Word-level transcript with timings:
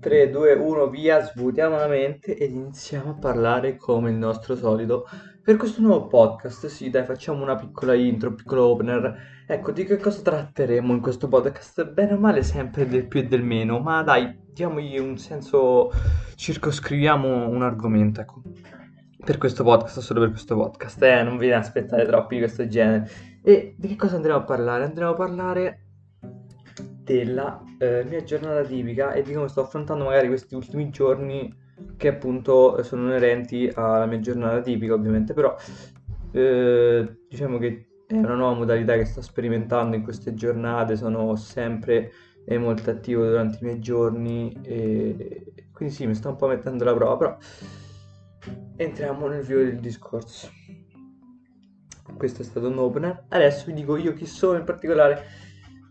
3, 0.00 0.30
2, 0.30 0.54
1, 0.54 0.88
via, 0.88 1.22
svuotiamo 1.22 1.76
la 1.76 1.86
mente 1.86 2.34
ed 2.34 2.52
iniziamo 2.52 3.10
a 3.10 3.14
parlare 3.14 3.76
come 3.76 4.08
il 4.08 4.16
nostro 4.16 4.56
solito 4.56 5.06
per 5.42 5.56
questo 5.56 5.82
nuovo 5.82 6.06
podcast. 6.06 6.68
Sì, 6.68 6.88
dai, 6.88 7.04
facciamo 7.04 7.42
una 7.42 7.54
piccola 7.54 7.92
intro, 7.92 8.30
un 8.30 8.34
piccolo 8.34 8.64
opener. 8.64 9.44
Ecco, 9.46 9.72
di 9.72 9.84
che 9.84 9.98
cosa 9.98 10.22
tratteremo 10.22 10.92
in 10.94 11.00
questo 11.00 11.28
podcast? 11.28 11.84
Bene 11.92 12.14
o 12.14 12.18
male, 12.18 12.42
sempre 12.42 12.86
del 12.86 13.06
più 13.06 13.20
e 13.20 13.26
del 13.26 13.42
meno, 13.42 13.78
ma 13.78 14.02
dai, 14.02 14.34
diamogli 14.52 14.98
un 14.98 15.18
senso, 15.18 15.90
circoscriviamo 16.34 17.48
un 17.48 17.62
argomento, 17.62 18.22
ecco. 18.22 18.42
Per 19.22 19.36
questo 19.36 19.64
podcast, 19.64 19.98
solo 19.98 20.20
per 20.20 20.30
questo 20.30 20.56
podcast, 20.56 21.02
eh, 21.02 21.22
non 21.22 21.36
vi 21.36 21.52
aspettate 21.52 22.06
troppi 22.06 22.36
di 22.36 22.40
questo 22.40 22.66
genere. 22.66 23.06
E 23.42 23.74
di 23.76 23.88
che 23.88 23.96
cosa 23.96 24.16
andremo 24.16 24.38
a 24.38 24.44
parlare? 24.44 24.84
Andremo 24.84 25.10
a 25.10 25.14
parlare 25.14 25.89
della 27.10 27.60
eh, 27.78 28.04
mia 28.04 28.22
giornata 28.22 28.62
tipica 28.62 29.12
e 29.12 29.22
di 29.22 29.32
come 29.32 29.48
sto 29.48 29.62
affrontando 29.62 30.04
magari 30.04 30.28
questi 30.28 30.54
ultimi 30.54 30.90
giorni 30.90 31.52
che 31.96 32.08
appunto 32.08 32.80
sono 32.84 33.06
inerenti 33.06 33.68
alla 33.74 34.06
mia 34.06 34.20
giornata 34.20 34.60
tipica 34.60 34.94
ovviamente, 34.94 35.34
però 35.34 35.56
eh, 36.30 37.16
diciamo 37.28 37.58
che 37.58 37.86
è 38.06 38.14
una 38.14 38.34
nuova 38.34 38.54
modalità 38.54 38.96
che 38.96 39.04
sto 39.04 39.22
sperimentando 39.22 39.96
in 39.96 40.02
queste 40.02 40.34
giornate, 40.34 40.96
sono 40.96 41.34
sempre 41.34 42.12
molto 42.58 42.90
attivo 42.90 43.24
durante 43.24 43.58
i 43.60 43.64
miei 43.64 43.78
giorni 43.78 44.56
e 44.62 45.52
quindi 45.72 45.94
sì, 45.94 46.06
mi 46.06 46.14
sto 46.14 46.30
un 46.30 46.36
po' 46.36 46.48
mettendo 46.48 46.82
alla 46.82 46.94
prova, 46.94 47.16
però 47.16 47.36
entriamo 48.76 49.26
nel 49.28 49.42
vivo 49.42 49.60
del 49.60 49.78
discorso. 49.78 50.48
Questo 52.16 52.42
è 52.42 52.44
stato 52.44 52.68
un 52.68 52.78
opener. 52.78 53.24
Adesso 53.28 53.66
vi 53.66 53.74
dico 53.74 53.96
io 53.96 54.12
chi 54.12 54.26
sono 54.26 54.58
in 54.58 54.64
particolare 54.64 55.24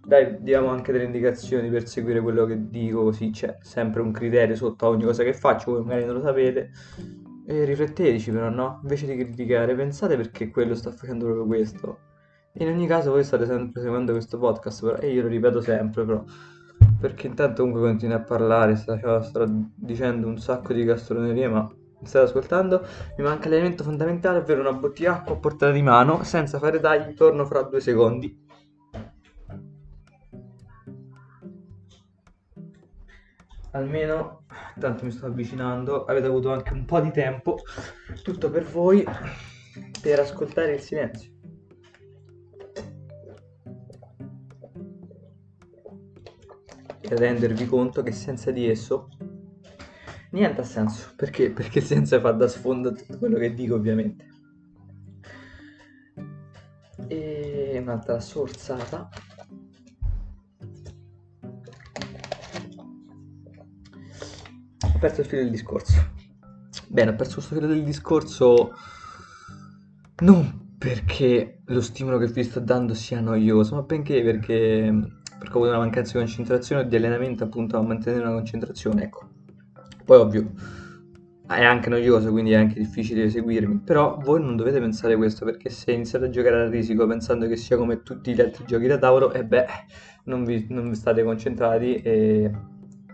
dai, 0.10 0.42
diamo 0.42 0.70
anche 0.70 0.92
delle 0.92 1.04
indicazioni 1.04 1.70
per 1.70 1.88
seguire 1.88 2.20
quello 2.20 2.46
che 2.46 2.68
dico, 2.68 3.04
così 3.04 3.30
c'è 3.30 3.60
sempre 3.62 4.02
un 4.02 4.12
criterio 4.12 4.56
sotto 4.56 4.88
ogni 4.88 5.04
cosa 5.04 5.24
che 5.24 5.34
faccio, 5.34 5.72
voi 5.72 5.84
magari 5.84 6.06
non 6.06 6.16
lo 6.16 6.22
sapete. 6.22 6.72
E 7.46 7.64
rifletteteci 7.64 8.32
però, 8.32 8.50
no? 8.50 8.80
Invece 8.82 9.06
di 9.06 9.16
criticare, 9.24 9.76
pensate 9.76 10.18
perché 10.18 10.50
quello 10.50 10.74
sta 10.74 10.92
facendo 10.92 11.26
proprio 11.26 11.46
questo. 11.46 12.00
In 12.54 12.70
ogni 12.70 12.88
caso 12.88 13.12
voi 13.12 13.24
state 13.24 13.46
sempre 13.46 13.82
seguendo 13.82 14.12
questo 14.12 14.40
podcast, 14.40 14.84
però, 14.84 14.98
e 14.98 15.12
io 15.12 15.22
lo 15.22 15.28
ripeto 15.28 15.62
sempre, 15.62 16.04
però. 16.04 16.24
Perché 17.00 17.28
intanto 17.28 17.62
comunque 17.62 17.88
continui 17.88 18.16
a 18.16 18.22
parlare, 18.22 18.76
sto, 18.78 19.22
sto 19.22 19.46
dicendo 19.76 20.28
un 20.28 20.40
sacco 20.40 20.74
di 20.74 20.84
castronerie, 20.86 21.48
ma 21.48 21.70
mi 22.00 22.08
state 22.08 22.26
ascoltando? 22.26 22.84
Mi 23.18 23.24
manca 23.24 23.48
l'elemento 23.48 23.84
fondamentale, 23.84 24.40
ovvero 24.40 24.62
una 24.62 24.74
bottiglia 24.74 25.18
acqua 25.18 25.36
a 25.36 25.38
portata 25.38 25.72
di 25.72 25.84
mano, 25.84 26.24
senza 26.24 26.58
fare 26.58 26.80
tagli, 26.80 27.14
torno 27.14 27.46
fra 27.46 27.62
due 27.62 27.80
secondi. 27.80 28.48
Almeno 33.72 34.46
tanto 34.80 35.06
mi 35.06 35.12
sto 35.12 35.28
avvicinando 35.28 36.06
avete 36.06 36.28
avuto 36.28 36.52
anche 36.52 36.74
un 36.74 36.86
po' 36.86 37.00
di 37.00 37.12
tempo 37.12 37.58
tutto 38.24 38.50
per 38.50 38.64
voi 38.64 39.06
per 40.02 40.20
ascoltare 40.20 40.74
il 40.74 40.80
silenzio. 40.80 41.32
E 47.02 47.16
rendervi 47.16 47.66
conto 47.66 48.04
che 48.04 48.12
senza 48.12 48.52
di 48.52 48.70
esso 48.70 49.10
niente 50.32 50.62
ha 50.62 50.64
senso. 50.64 51.14
Perché? 51.16 51.52
Perché 51.52 51.82
senza 51.82 52.20
fa 52.20 52.32
da 52.32 52.48
sfondo 52.48 52.92
tutto 52.94 53.18
quello 53.18 53.38
che 53.38 53.54
dico 53.54 53.76
ovviamente. 53.76 54.28
E 57.08 57.80
un'altra 57.82 58.20
sorsata 58.20 59.10
perso 65.00 65.22
il 65.22 65.28
filo 65.28 65.42
del 65.42 65.52
discorso. 65.52 66.12
Bene, 66.88 67.12
ho 67.12 67.16
perso 67.16 67.36
questo 67.36 67.56
filo 67.56 67.68
del 67.68 67.84
discorso 67.84 68.74
non 70.22 70.68
perché 70.78 71.62
lo 71.66 71.82
stimolo 71.82 72.18
che 72.18 72.28
vi 72.28 72.44
sto 72.44 72.60
dando 72.60 72.94
sia 72.94 73.20
noioso, 73.20 73.76
ma 73.76 73.82
benché 73.82 74.22
perché, 74.22 74.94
perché 75.38 75.54
ho 75.54 75.58
avuto 75.58 75.70
una 75.70 75.80
mancanza 75.80 76.14
di 76.14 76.26
concentrazione 76.26 76.82
o 76.82 76.86
di 76.86 76.96
allenamento 76.96 77.44
appunto 77.44 77.78
a 77.78 77.82
mantenere 77.82 78.24
una 78.24 78.34
concentrazione, 78.34 79.04
ecco. 79.04 79.30
Poi 80.06 80.18
ovvio, 80.18 80.52
è 81.48 81.64
anche 81.64 81.90
noioso, 81.90 82.32
quindi 82.32 82.52
è 82.52 82.56
anche 82.56 82.80
difficile 82.80 83.30
seguirmi, 83.30 83.80
però 83.80 84.18
voi 84.22 84.42
non 84.42 84.56
dovete 84.56 84.80
pensare 84.80 85.16
questo, 85.16 85.46
perché 85.46 85.70
se 85.70 85.92
iniziate 85.92 86.26
a 86.26 86.30
giocare 86.30 86.62
a 86.62 86.70
risico 86.70 87.06
pensando 87.08 87.48
che 87.48 87.58
sia 87.58 87.76
come 87.76 88.02
tutti 88.02 88.34
gli 88.34 88.40
altri 88.42 88.66
giochi 88.66 88.88
da 88.88 88.98
tavolo, 88.98 89.32
e 89.34 89.44
beh, 89.44 89.66
non 90.26 90.44
vi, 90.44 90.66
non 90.70 90.90
vi 90.90 90.96
state 90.96 91.24
concentrati 91.24 91.96
e 91.96 92.52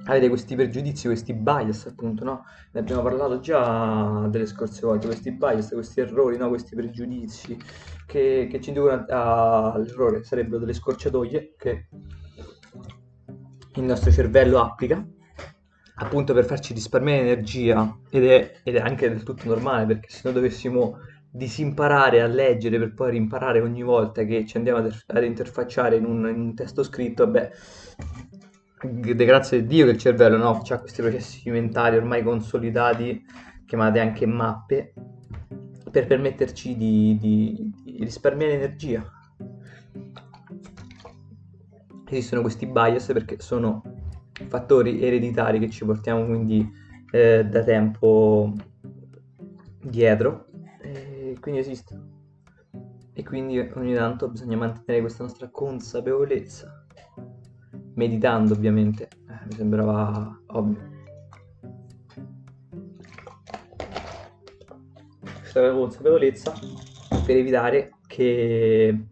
avete 0.05 0.29
questi 0.29 0.55
pregiudizi, 0.55 1.07
questi 1.07 1.33
bias, 1.33 1.85
appunto, 1.87 2.23
no? 2.23 2.43
Ne 2.71 2.79
abbiamo 2.79 3.01
parlato 3.01 3.39
già 3.39 4.27
delle 4.29 4.45
scorse 4.45 4.85
volte, 4.85 5.07
questi 5.07 5.31
bias, 5.31 5.69
questi 5.69 5.99
errori, 6.01 6.37
no? 6.37 6.49
Questi 6.49 6.75
pregiudizi 6.75 7.57
che, 8.05 8.47
che 8.49 8.61
ci 8.61 8.69
inducono 8.69 9.05
all'errore, 9.07 10.23
sarebbero 10.23 10.59
delle 10.59 10.73
scorciatoie 10.73 11.53
che 11.57 11.87
il 13.75 13.83
nostro 13.83 14.11
cervello 14.11 14.61
applica 14.61 15.05
appunto 15.95 16.33
per 16.33 16.45
farci 16.45 16.73
risparmiare 16.73 17.21
energia 17.21 17.97
ed 18.09 18.25
è, 18.25 18.59
ed 18.63 18.75
è 18.75 18.79
anche 18.79 19.07
del 19.09 19.23
tutto 19.23 19.47
normale 19.47 19.85
perché 19.85 20.09
se 20.09 20.21
noi 20.23 20.33
dovessimo 20.33 20.97
disimparare 21.29 22.21
a 22.21 22.27
leggere 22.27 22.79
per 22.79 22.93
poi 22.93 23.11
rimparare 23.11 23.61
ogni 23.61 23.83
volta 23.83 24.23
che 24.23 24.45
ci 24.45 24.57
andiamo 24.57 24.79
ad, 24.79 24.93
ad 25.07 25.23
interfacciare 25.23 25.97
in 25.97 26.05
un, 26.05 26.27
in 26.29 26.39
un 26.39 26.55
testo 26.55 26.83
scritto, 26.83 27.27
beh, 27.27 27.51
grazie 28.85 29.59
a 29.59 29.61
Dio 29.61 29.85
che 29.85 29.91
il 29.91 29.97
cervello 29.97 30.37
no, 30.37 30.61
ha 30.67 30.79
questi 30.79 31.01
processi 31.01 31.49
mentali 31.49 31.97
ormai 31.97 32.23
consolidati, 32.23 33.23
chiamate 33.65 33.99
anche 33.99 34.25
mappe, 34.25 34.93
per 35.89 36.07
permetterci 36.07 36.75
di, 36.75 37.17
di, 37.19 37.73
di 37.83 37.97
risparmiare 38.03 38.53
energia. 38.53 39.03
Esistono 42.07 42.41
questi 42.41 42.67
bias 42.67 43.07
perché 43.07 43.39
sono 43.39 43.81
fattori 44.47 45.01
ereditari 45.01 45.59
che 45.59 45.69
ci 45.69 45.85
portiamo 45.85 46.25
quindi 46.25 46.69
eh, 47.11 47.45
da 47.45 47.63
tempo 47.63 48.53
dietro, 49.81 50.45
e 50.81 51.37
quindi 51.39 51.61
esistono. 51.61 52.13
E 53.13 53.23
quindi 53.23 53.57
ogni 53.59 53.93
tanto 53.93 54.29
bisogna 54.29 54.57
mantenere 54.57 54.99
questa 54.99 55.23
nostra 55.23 55.49
consapevolezza 55.49 56.84
meditando 57.95 58.53
ovviamente, 58.53 59.03
eh, 59.03 59.45
mi 59.45 59.53
sembrava 59.53 60.39
ovvio. 60.47 60.93
Questa 65.39 65.71
consapevolezza 65.71 66.53
per 67.25 67.37
evitare 67.37 67.91
che 68.07 69.07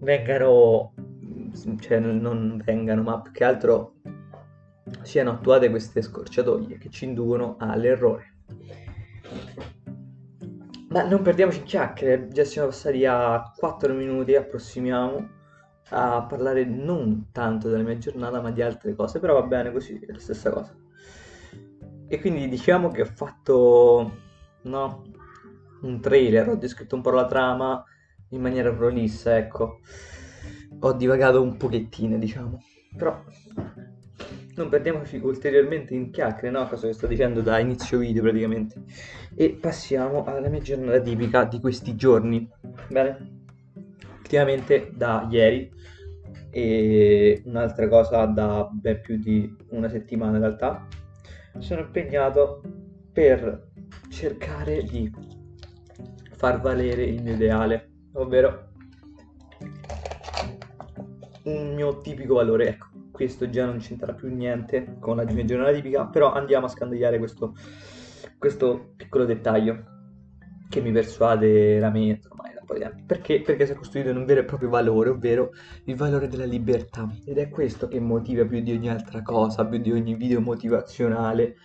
vengano, 0.00 0.92
cioè 1.80 1.98
non 1.98 2.60
vengano, 2.64 3.02
ma 3.02 3.20
più 3.20 3.32
che 3.32 3.44
altro 3.44 3.94
siano 5.02 5.30
attuate 5.30 5.70
queste 5.70 6.02
scorciatoie 6.02 6.78
che 6.78 6.90
ci 6.90 7.04
inducono 7.04 7.56
all'errore. 7.58 8.34
Ma 10.88 11.02
non 11.02 11.22
perdiamoci 11.22 11.58
in 11.58 11.64
chiacchiere, 11.64 12.28
già 12.28 12.44
siamo 12.44 12.68
passati 12.68 13.04
a 13.04 13.52
4 13.56 13.92
minuti, 13.92 14.34
approssimiamo 14.34 15.35
a 15.90 16.22
parlare 16.24 16.64
non 16.64 17.28
tanto 17.30 17.68
della 17.68 17.82
mia 17.82 17.98
giornata 17.98 18.40
ma 18.40 18.50
di 18.50 18.62
altre 18.62 18.94
cose, 18.94 19.20
però 19.20 19.34
va 19.34 19.46
bene 19.46 19.72
così, 19.72 19.98
è 19.98 20.12
la 20.12 20.18
stessa 20.18 20.50
cosa. 20.50 20.76
E 22.08 22.20
quindi 22.20 22.48
diciamo 22.48 22.90
che 22.90 23.02
ho 23.02 23.06
fatto 23.06 24.12
no, 24.62 25.02
un 25.82 26.00
trailer, 26.00 26.48
ho 26.48 26.56
descritto 26.56 26.96
un 26.96 27.02
po' 27.02 27.10
la 27.10 27.26
trama 27.26 27.84
in 28.30 28.40
maniera 28.40 28.72
prolissa, 28.72 29.36
ecco. 29.36 29.80
Ho 30.80 30.92
divagato 30.92 31.42
un 31.42 31.56
pochettino, 31.56 32.18
diciamo. 32.18 32.60
Però 32.96 33.24
non 34.56 34.68
perdiamoci 34.68 35.16
ulteriormente 35.18 35.94
in 35.94 36.10
chiacchiere, 36.10 36.50
no? 36.50 36.66
Cosa 36.68 36.86
che 36.86 36.92
sto 36.92 37.06
dicendo 37.06 37.40
da 37.40 37.58
inizio 37.58 37.98
video 37.98 38.22
praticamente. 38.22 38.82
E 39.34 39.50
passiamo 39.50 40.24
alla 40.24 40.48
mia 40.48 40.60
giornata 40.60 41.00
tipica 41.00 41.44
di 41.44 41.60
questi 41.60 41.94
giorni. 41.94 42.48
Bene? 42.88 43.35
Ultimamente 44.26 44.90
da 44.92 45.28
ieri. 45.30 45.72
E 46.50 47.42
un'altra 47.44 47.86
cosa 47.86 48.24
da 48.24 48.68
ben 48.72 49.00
più 49.00 49.18
di 49.18 49.54
una 49.68 49.88
settimana 49.88 50.36
in 50.36 50.42
realtà, 50.42 50.86
sono 51.58 51.82
impegnato 51.82 52.62
per 53.12 53.68
cercare 54.08 54.82
di 54.82 55.12
far 56.34 56.60
valere 56.60 57.04
il 57.04 57.22
mio 57.22 57.34
ideale, 57.34 57.90
ovvero 58.14 58.70
un 61.44 61.74
mio 61.74 62.00
tipico 62.00 62.34
valore. 62.34 62.68
Ecco, 62.68 62.86
questo 63.12 63.48
già 63.48 63.64
non 63.66 63.78
c'entra 63.78 64.12
più 64.12 64.34
niente 64.34 64.96
con 64.98 65.16
la 65.16 65.24
giornata 65.24 65.72
tipica, 65.72 66.06
però 66.06 66.32
andiamo 66.32 66.66
a 66.66 66.70
scandagliare 66.70 67.18
questo, 67.18 67.54
questo 68.38 68.94
piccolo 68.96 69.24
dettaglio 69.24 69.84
che 70.68 70.80
mi 70.80 70.90
persuade 70.90 71.74
veramente 71.74 72.26
ormai 72.28 72.45
di 72.74 72.82
anni. 72.82 73.02
Perché? 73.06 73.40
Perché 73.40 73.66
si 73.66 73.72
è 73.72 73.74
costruito 73.74 74.10
in 74.10 74.16
un 74.16 74.24
vero 74.24 74.40
e 74.40 74.44
proprio 74.44 74.68
valore, 74.68 75.10
ovvero 75.10 75.52
il 75.84 75.96
valore 75.96 76.28
della 76.28 76.44
libertà. 76.44 77.08
Ed 77.24 77.38
è 77.38 77.48
questo 77.48 77.88
che 77.88 78.00
motiva 78.00 78.44
più 78.44 78.60
di 78.60 78.72
ogni 78.72 78.88
altra 78.88 79.22
cosa, 79.22 79.66
più 79.66 79.78
di 79.78 79.92
ogni 79.92 80.14
video 80.14 80.40
motivazionale. 80.40 81.56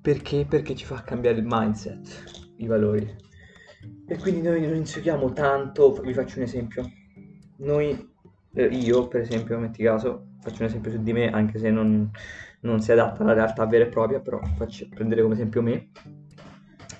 Perché? 0.00 0.46
Perché 0.48 0.74
ci 0.74 0.84
fa 0.84 1.02
cambiare 1.02 1.38
il 1.38 1.46
mindset, 1.46 2.52
i 2.56 2.66
valori. 2.66 3.28
E 4.06 4.18
quindi 4.18 4.42
noi 4.42 4.62
non 4.62 4.76
insegniamo 4.76 5.32
tanto, 5.32 5.92
vi 5.92 6.14
faccio 6.14 6.38
un 6.38 6.44
esempio. 6.44 6.90
Noi, 7.58 8.12
eh, 8.54 8.64
io 8.64 9.08
per 9.08 9.20
esempio, 9.20 9.58
metti 9.58 9.82
caso, 9.82 10.32
faccio 10.40 10.62
un 10.62 10.68
esempio 10.68 10.90
su 10.90 11.02
di 11.02 11.12
me, 11.12 11.30
anche 11.30 11.58
se 11.58 11.70
non, 11.70 12.10
non 12.60 12.80
si 12.80 12.92
adatta 12.92 13.22
alla 13.22 13.34
realtà 13.34 13.66
vera 13.66 13.84
e 13.84 13.88
propria, 13.88 14.20
però 14.20 14.40
faccio 14.56 14.86
prendere 14.88 15.22
come 15.22 15.34
esempio 15.34 15.62
me 15.62 15.90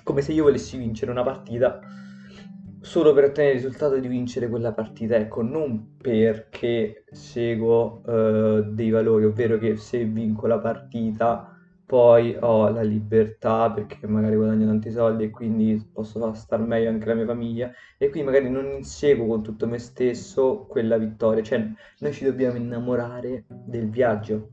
come 0.03 0.21
se 0.21 0.31
io 0.33 0.43
volessi 0.43 0.77
vincere 0.77 1.11
una 1.11 1.23
partita 1.23 1.79
solo 2.81 3.13
per 3.13 3.25
ottenere 3.25 3.55
il 3.55 3.61
risultato 3.61 3.97
di 3.97 4.07
vincere 4.07 4.49
quella 4.49 4.73
partita, 4.73 5.15
ecco, 5.15 5.41
non 5.41 5.95
perché 5.97 7.03
seguo 7.11 8.01
uh, 8.05 8.61
dei 8.73 8.89
valori, 8.89 9.25
ovvero 9.25 9.57
che 9.57 9.77
se 9.77 10.03
vinco 10.03 10.47
la 10.47 10.59
partita 10.59 11.55
poi 11.85 12.37
ho 12.39 12.69
la 12.69 12.83
libertà 12.83 13.69
perché 13.69 14.07
magari 14.07 14.37
guadagno 14.37 14.65
tanti 14.65 14.91
soldi 14.91 15.25
e 15.25 15.29
quindi 15.29 15.89
posso 15.91 16.19
far 16.19 16.37
star 16.37 16.61
meglio 16.61 16.89
anche 16.89 17.05
la 17.05 17.15
mia 17.15 17.25
famiglia 17.25 17.69
e 17.97 18.09
quindi 18.09 18.31
magari 18.31 18.49
non 18.49 18.65
inseguo 18.65 19.25
con 19.27 19.43
tutto 19.43 19.67
me 19.67 19.77
stesso 19.77 20.65
quella 20.69 20.97
vittoria, 20.97 21.43
cioè 21.43 21.67
noi 21.99 22.13
ci 22.13 22.23
dobbiamo 22.23 22.55
innamorare 22.55 23.43
del 23.49 23.89
viaggio 23.89 24.51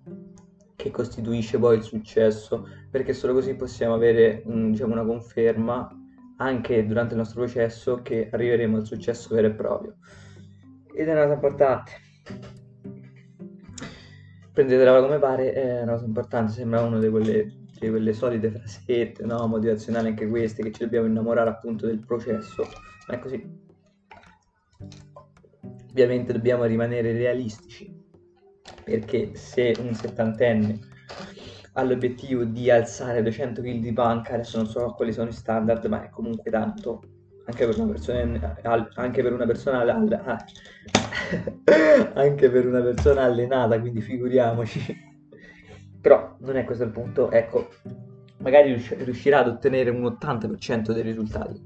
che 0.74 0.90
costituisce 0.90 1.58
poi 1.58 1.76
il 1.76 1.82
successo, 1.82 2.66
perché 2.90 3.12
solo 3.12 3.34
così 3.34 3.54
possiamo 3.54 3.94
avere 3.94 4.42
diciamo, 4.44 4.92
una 4.92 5.04
conferma 5.04 5.88
anche 6.38 6.86
durante 6.86 7.14
il 7.14 7.20
nostro 7.20 7.40
processo 7.40 8.00
che 8.02 8.28
arriveremo 8.30 8.76
al 8.76 8.86
successo 8.86 9.34
vero 9.34 9.48
e 9.48 9.52
proprio. 9.52 9.96
Ed 10.92 11.08
è 11.08 11.12
una 11.12 11.22
cosa 11.22 11.34
importante. 11.34 11.92
Prendetela 14.52 15.00
come 15.00 15.18
pare, 15.18 15.52
è 15.52 15.82
una 15.82 15.92
cosa 15.92 16.04
importante, 16.04 16.52
sembra 16.52 16.82
una 16.82 16.98
di 16.98 17.08
quelle, 17.08 17.46
di 17.78 17.88
quelle 17.88 18.12
solite 18.12 18.50
frasette, 18.50 19.24
no? 19.24 19.46
motivazionali 19.46 20.08
anche 20.08 20.28
queste, 20.28 20.62
che 20.62 20.72
ci 20.72 20.82
dobbiamo 20.82 21.06
innamorare 21.06 21.50
appunto 21.50 21.86
del 21.86 22.04
processo, 22.04 22.64
ma 23.06 23.14
è 23.14 23.18
così. 23.20 23.66
Ovviamente 25.90 26.32
dobbiamo 26.32 26.64
rimanere 26.64 27.12
realistici, 27.12 27.92
perché 28.84 29.34
se 29.34 29.74
un 29.78 29.94
settantenne 29.94 30.78
ha 31.78 31.82
l'obiettivo 31.84 32.42
di 32.42 32.70
alzare 32.72 33.22
200 33.22 33.62
kg 33.62 33.78
di 33.78 33.92
panca, 33.92 34.34
adesso 34.34 34.56
non 34.56 34.66
so 34.66 34.92
quali 34.96 35.12
sono 35.12 35.28
i 35.28 35.32
standard, 35.32 35.84
ma 35.84 36.04
è 36.04 36.10
comunque 36.10 36.50
tanto, 36.50 37.02
anche 37.46 37.66
per 37.66 37.78
una 37.78 37.92
persona, 37.92 38.20
anche 38.94 39.22
per 39.22 39.32
una 39.32 39.46
persona, 39.46 39.78
anche 42.14 42.50
per 42.50 42.66
una 42.66 42.80
persona 42.80 43.22
allenata, 43.22 43.78
quindi 43.80 44.00
figuriamoci. 44.00 45.06
Però 46.02 46.36
non 46.40 46.56
è 46.56 46.64
questo 46.64 46.82
il 46.82 46.90
punto, 46.90 47.30
ecco, 47.30 47.68
magari 48.38 48.74
riuscirà 48.74 49.38
ad 49.38 49.48
ottenere 49.48 49.90
un 49.90 50.02
80% 50.02 50.92
dei 50.92 51.02
risultati. 51.02 51.62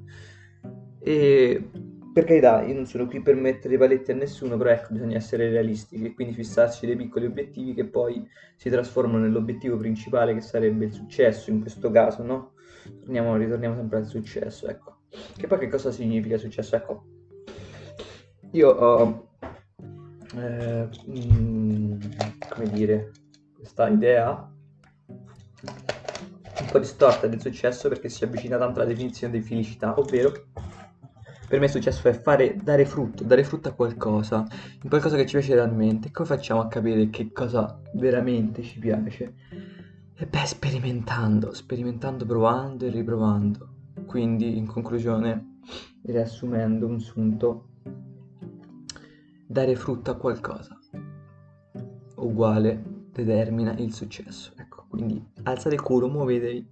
E 1.00 1.70
per 2.12 2.24
carità, 2.24 2.62
io 2.62 2.74
non 2.74 2.86
sono 2.86 3.06
qui 3.06 3.20
per 3.22 3.34
mettere 3.36 3.74
i 3.74 3.78
paletti 3.78 4.10
a 4.10 4.14
nessuno, 4.14 4.56
però 4.56 4.70
ecco, 4.70 4.92
bisogna 4.92 5.16
essere 5.16 5.48
realistici 5.48 6.04
e 6.04 6.14
quindi 6.14 6.34
fissarci 6.34 6.84
dei 6.84 6.96
piccoli 6.96 7.26
obiettivi 7.26 7.72
che 7.74 7.86
poi 7.86 8.28
si 8.56 8.68
trasformano 8.68 9.24
nell'obiettivo 9.24 9.76
principale 9.76 10.34
che 10.34 10.42
sarebbe 10.42 10.84
il 10.84 10.92
successo 10.92 11.50
in 11.50 11.60
questo 11.60 11.90
caso, 11.90 12.22
no? 12.22 12.52
Torniamo, 13.00 13.36
ritorniamo 13.36 13.76
sempre 13.76 13.98
al 13.98 14.06
successo, 14.06 14.68
ecco. 14.68 14.98
Che 15.36 15.46
poi 15.46 15.58
che 15.58 15.68
cosa 15.68 15.90
significa 15.90 16.36
successo? 16.36 16.76
Ecco, 16.76 17.04
io 18.50 18.68
ho, 18.68 19.28
eh, 20.36 20.88
mm, 21.08 22.00
come 22.50 22.68
dire, 22.70 23.10
questa 23.54 23.88
idea 23.88 24.50
un 26.60 26.66
po' 26.70 26.78
distorta 26.78 27.26
del 27.26 27.40
successo 27.40 27.88
perché 27.88 28.08
si 28.08 28.24
avvicina 28.24 28.58
tanto 28.58 28.80
alla 28.80 28.88
definizione 28.88 29.38
di 29.38 29.42
felicità, 29.42 29.98
ovvero 29.98 30.32
per 31.52 31.60
me 31.60 31.68
successo 31.68 32.08
è 32.08 32.14
fare, 32.14 32.56
dare 32.62 32.86
frutto, 32.86 33.24
dare 33.24 33.44
frutto 33.44 33.68
a 33.68 33.72
qualcosa, 33.72 34.46
in 34.82 34.88
qualcosa 34.88 35.16
che 35.16 35.26
ci 35.26 35.36
piace 35.36 35.52
realmente. 35.52 36.10
Come 36.10 36.26
facciamo 36.26 36.62
a 36.62 36.66
capire 36.66 37.10
che 37.10 37.30
cosa 37.30 37.78
veramente 37.92 38.62
ci 38.62 38.78
piace? 38.78 39.34
E 40.14 40.26
beh, 40.26 40.46
sperimentando, 40.46 41.52
sperimentando, 41.52 42.24
provando 42.24 42.86
e 42.86 42.88
riprovando. 42.88 43.68
Quindi, 44.06 44.56
in 44.56 44.64
conclusione, 44.64 45.58
riassumendo 46.06 46.86
un 46.86 46.98
sunto, 47.00 47.66
dare 49.46 49.76
frutto 49.76 50.10
a 50.10 50.14
qualcosa 50.14 50.78
uguale 52.14 52.82
determina 53.12 53.74
il 53.76 53.92
successo. 53.92 54.52
Ecco, 54.56 54.86
quindi 54.88 55.22
alzate 55.42 55.74
il 55.74 55.82
culo, 55.82 56.08
muovetevi, 56.08 56.70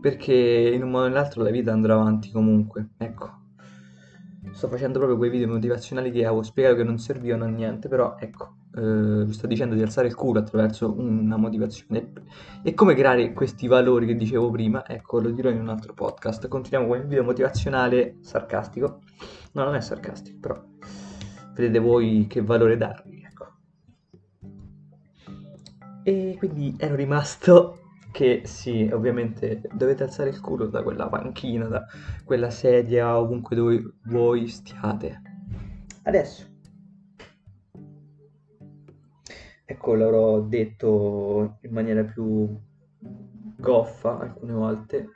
perché 0.00 0.32
in 0.74 0.82
un 0.82 0.88
modo 0.88 1.04
o 1.04 1.08
nell'altro 1.08 1.42
la 1.42 1.50
vita 1.50 1.72
andrà 1.72 1.92
avanti 1.92 2.30
comunque. 2.30 2.92
Ecco, 2.96 3.40
sto 4.52 4.68
facendo 4.68 4.98
proprio 4.98 5.18
quei 5.18 5.30
video 5.30 5.48
motivazionali 5.48 6.10
che 6.10 6.24
avevo 6.24 6.42
spiegato 6.42 6.76
che 6.76 6.84
non 6.84 6.98
servivano 6.98 7.44
a 7.44 7.48
niente, 7.48 7.88
però 7.88 8.16
ecco, 8.18 8.56
eh, 8.74 9.24
vi 9.24 9.32
sto 9.32 9.46
dicendo 9.46 9.74
di 9.74 9.82
alzare 9.82 10.06
il 10.06 10.14
culo 10.14 10.40
attraverso 10.40 10.92
una 10.98 11.36
motivazione. 11.36 12.12
E 12.62 12.74
come 12.74 12.94
creare 12.94 13.32
questi 13.32 13.66
valori 13.66 14.06
che 14.06 14.14
dicevo 14.14 14.50
prima, 14.50 14.86
ecco, 14.86 15.20
lo 15.20 15.30
dirò 15.30 15.50
in 15.50 15.60
un 15.60 15.68
altro 15.68 15.94
podcast. 15.94 16.48
Continuiamo 16.48 16.86
con 16.86 17.00
il 17.00 17.06
video 17.06 17.24
motivazionale 17.24 18.16
sarcastico. 18.20 19.00
No, 19.52 19.64
non 19.64 19.74
è 19.74 19.80
sarcastico, 19.80 20.38
però 20.40 20.62
vedete 21.54 21.78
voi 21.78 22.26
che 22.28 22.42
valore 22.42 22.76
dargli, 22.76 23.22
ecco. 23.24 23.46
E 26.02 26.36
quindi 26.38 26.74
ero 26.78 26.94
rimasto 26.94 27.81
che 28.12 28.42
sì, 28.44 28.88
ovviamente 28.92 29.62
dovete 29.72 30.04
alzare 30.04 30.28
il 30.28 30.40
culo 30.40 30.66
da 30.66 30.82
quella 30.82 31.08
panchina, 31.08 31.66
da 31.66 31.84
quella 32.24 32.50
sedia, 32.50 33.18
ovunque 33.18 33.56
dove 33.56 33.94
voi 34.04 34.46
stiate. 34.46 35.20
Adesso. 36.04 36.50
Ecco, 39.64 39.94
l'avrò 39.94 40.40
detto 40.42 41.58
in 41.62 41.72
maniera 41.72 42.04
più 42.04 42.46
goffa 43.56 44.18
alcune 44.18 44.52
volte, 44.52 45.08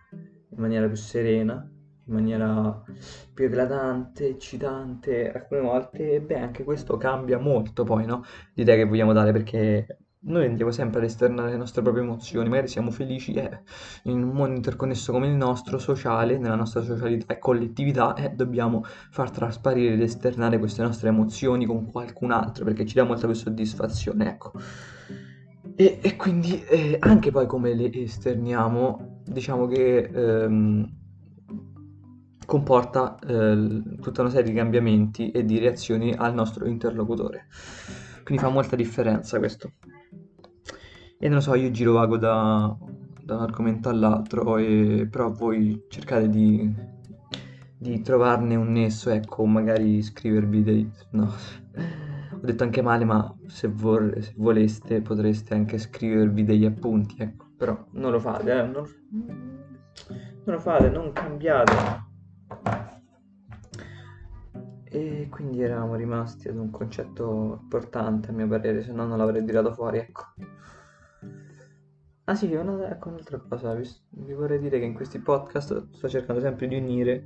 in 0.49 0.59
maniera 0.59 0.87
più 0.87 0.97
serena, 0.97 1.71
in 2.07 2.15
maniera 2.15 2.83
più 3.35 3.45
eclatante, 3.45 4.29
eccitante 4.29 5.31
alcune 5.31 5.61
volte. 5.61 6.21
Beh, 6.21 6.39
anche 6.39 6.65
questo 6.65 6.97
cambia 6.97 7.39
molto 7.39 7.85
poi, 7.85 8.07
no? 8.07 8.25
L'idea 8.55 8.77
che 8.77 8.85
vogliamo 8.85 9.13
dare 9.13 9.33
perché 9.33 9.99
noi 10.27 10.47
andiamo 10.47 10.71
sempre 10.71 11.01
ad 11.01 11.07
esternare 11.07 11.51
le 11.51 11.57
nostre 11.57 11.83
proprie 11.83 12.03
emozioni, 12.03 12.49
magari 12.49 12.69
siamo 12.69 12.91
felici 12.91 13.33
eh, 13.35 13.61
in 14.05 14.23
un 14.23 14.31
mondo 14.31 14.57
interconnesso 14.57 15.13
come 15.13 15.27
il 15.27 15.35
nostro, 15.35 15.79
sociale, 15.79 16.39
nella 16.39 16.57
nostra 16.57 16.83
socialità 16.83 17.35
e 17.35 17.39
collettività, 17.39 18.15
eh, 18.15 18.31
dobbiamo 18.31 18.83
far 18.85 19.31
trasparire 19.31 19.95
ed 19.95 20.03
esternare 20.03 20.59
queste 20.59 20.83
nostre 20.83 21.09
emozioni 21.09 21.65
con 21.65 21.91
qualcun 21.91 22.33
altro 22.33 22.65
perché 22.65 22.85
ci 22.87 22.95
dà 22.95 23.05
molta 23.05 23.27
più 23.27 23.37
soddisfazione, 23.37 24.29
ecco. 24.29 24.53
E, 25.75 25.99
e 26.01 26.17
quindi 26.17 26.63
eh, 26.65 26.97
anche 27.01 27.31
poi 27.31 27.47
come 27.47 27.75
le 27.75 27.93
esterniamo, 27.93 29.23
diciamo 29.25 29.67
che 29.67 29.99
ehm, 29.99 30.95
comporta 32.47 33.19
eh, 33.19 33.83
tutta 34.01 34.23
una 34.23 34.31
serie 34.31 34.51
di 34.51 34.57
cambiamenti 34.57 35.31
e 35.31 35.45
di 35.45 35.59
reazioni 35.59 36.15
al 36.15 36.33
nostro 36.33 36.67
interlocutore. 36.67 37.47
Quindi 38.25 38.43
fa 38.43 38.49
molta 38.49 38.75
differenza 38.75 39.39
questo. 39.39 39.73
E 41.19 41.29
non 41.29 41.37
lo 41.37 41.41
so, 41.41 41.55
io 41.55 41.71
giro 41.71 41.93
vago 41.93 42.19
da, 42.19 42.77
da 43.23 43.37
un 43.37 43.43
argomento 43.43 43.89
all'altro, 43.89 44.59
e, 44.59 45.09
però 45.11 45.31
voi 45.33 45.85
cercate 45.89 46.29
di, 46.29 46.71
di 47.79 48.03
trovarne 48.03 48.55
un 48.55 48.71
nesso, 48.73 49.09
ecco, 49.11 49.47
magari 49.47 50.03
scrivervi 50.03 50.63
dei... 50.63 50.91
no, 51.13 51.33
ho 52.33 52.45
detto 52.45 52.65
anche 52.65 52.83
male, 52.83 53.07
ma 53.07 53.35
se, 53.47 53.69
vor, 53.69 54.15
se 54.21 54.35
voleste 54.37 55.01
potreste 55.01 55.55
anche 55.55 55.79
scrivervi 55.79 56.45
degli 56.45 56.67
appunti, 56.67 57.17
ecco, 57.23 57.47
però 57.57 57.87
non 57.93 58.11
lo 58.11 58.21
fate, 58.21 58.53
eh, 58.53 58.67
non, 58.67 58.85
non 60.45 60.55
lo 60.55 60.59
fate, 60.59 60.91
non 60.91 61.13
cambiate. 61.13 62.05
E 64.85 65.29
quindi 65.31 65.63
eravamo 65.63 65.95
rimasti 65.95 66.49
ad 66.49 66.57
un 66.57 66.71
concetto 66.71 67.59
importante 67.63 68.31
a 68.31 68.33
mio 68.33 68.47
parere, 68.47 68.83
se 68.83 68.93
no 68.93 69.07
non 69.07 69.17
l'avrei 69.17 69.45
tirato 69.45 69.73
fuori, 69.73 69.99
ecco. 69.99 70.23
Ah 72.29 72.35
sì, 72.35 72.53
una, 72.55 72.91
ecco 72.91 73.09
un'altra 73.09 73.39
cosa, 73.39 73.73
vi, 73.75 73.89
vi, 74.11 74.33
vorrei 74.33 74.59
dire 74.59 74.81
che 74.81 74.85
in 74.85 74.95
questi 74.95 75.21
podcast 75.21 75.91
sto 75.93 76.09
cercando 76.09 76.43
sempre 76.43 76.67
di 76.67 76.77
unire 76.77 77.25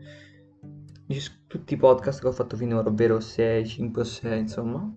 tutti 1.47 1.73
i 1.73 1.79
podcast 1.79 2.21
che 2.21 2.27
ho 2.27 2.33
fatto 2.33 2.55
finora, 2.55 2.91
ovvero 2.91 3.19
6, 3.19 3.67
5 3.67 4.03
o 4.03 4.05
6, 4.05 4.39
insomma. 4.39 4.95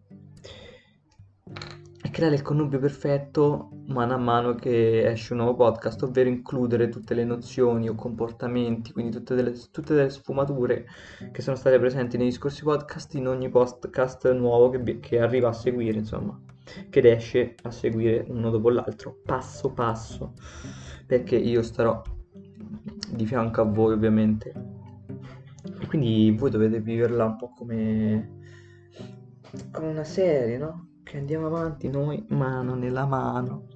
E 2.04 2.10
creare 2.10 2.36
il 2.36 2.42
connubio 2.42 2.80
perfetto 2.80 3.70
mano 3.88 4.14
a 4.14 4.18
mano 4.18 4.56
che 4.56 5.10
esce 5.10 5.32
un 5.32 5.40
nuovo 5.40 5.56
podcast, 5.56 6.04
ovvero 6.04 6.28
includere 6.28 6.90
tutte 6.90 7.14
le 7.14 7.24
nozioni 7.24 7.88
o 7.88 7.96
comportamenti, 7.96 8.92
quindi 8.92 9.16
tutte 9.16 9.36
delle, 9.36 9.54
tutte 9.72 9.94
delle 9.94 10.10
sfumature 10.10 10.86
che 11.32 11.42
sono 11.42 11.56
state 11.56 11.80
presenti 11.80 12.18
negli 12.18 12.32
scorsi 12.32 12.64
podcast 12.64 13.16
in 13.16 13.30
ogni 13.30 13.48
podcast 13.48 14.30
nuovo 14.34 14.70
che, 14.70 15.00
che 15.00 15.22
arriva 15.22 15.48
a 15.48 15.54
seguire, 15.54 15.98
insomma, 15.98 16.38
che 16.90 17.12
esce 17.12 17.56
a 17.64 17.72
seguire 17.72 18.26
uno 18.28 18.50
dopo 18.50 18.70
l'altro, 18.70 19.20
passo 19.26 19.72
passo, 19.72 20.34
perché 21.06 21.36
io 21.36 21.62
starò 21.62 22.02
di 23.12 23.26
fianco 23.26 23.62
a 23.62 23.66
voi 23.66 23.94
ovviamente. 23.94 24.54
E 25.82 25.86
quindi 25.88 26.36
voi 26.38 26.50
dovete 26.50 26.80
viverla 26.80 27.26
un 27.26 27.36
po' 27.38 27.54
come, 27.54 28.40
come 29.72 29.88
una 29.88 30.04
serie, 30.04 30.58
no? 30.58 30.88
che 31.04 31.18
andiamo 31.18 31.46
avanti 31.46 31.90
noi 31.90 32.26
mano 32.30 32.74
nella 32.76 33.06
mano. 33.06 33.68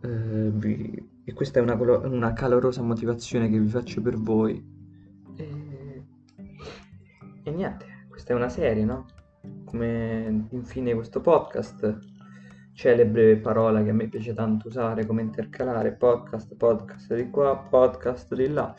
Eh, 0.00 1.04
e 1.24 1.32
questa 1.32 1.60
è 1.60 1.62
una, 1.62 1.74
una, 1.74 2.32
calorosa 2.32 2.82
motivazione 2.82 3.48
che 3.48 3.60
vi 3.60 3.68
faccio 3.68 4.02
per 4.02 4.16
voi. 4.16 4.60
E, 5.36 6.04
e 7.44 7.50
niente, 7.52 8.06
questa 8.08 8.32
è 8.32 8.36
una 8.36 8.48
serie, 8.48 8.84
no? 8.84 9.06
Come 9.64 10.46
infine 10.50 10.94
questo 10.94 11.20
podcast 11.20 12.10
celebre 12.74 13.36
parola 13.36 13.82
che 13.82 13.90
a 13.90 13.92
me 13.92 14.08
piace 14.08 14.32
tanto 14.32 14.68
usare 14.68 15.04
come 15.06 15.22
intercalare 15.22 15.92
podcast, 15.92 16.54
podcast 16.56 17.14
di 17.14 17.30
qua, 17.30 17.56
podcast 17.56 18.34
di 18.34 18.48
là. 18.48 18.74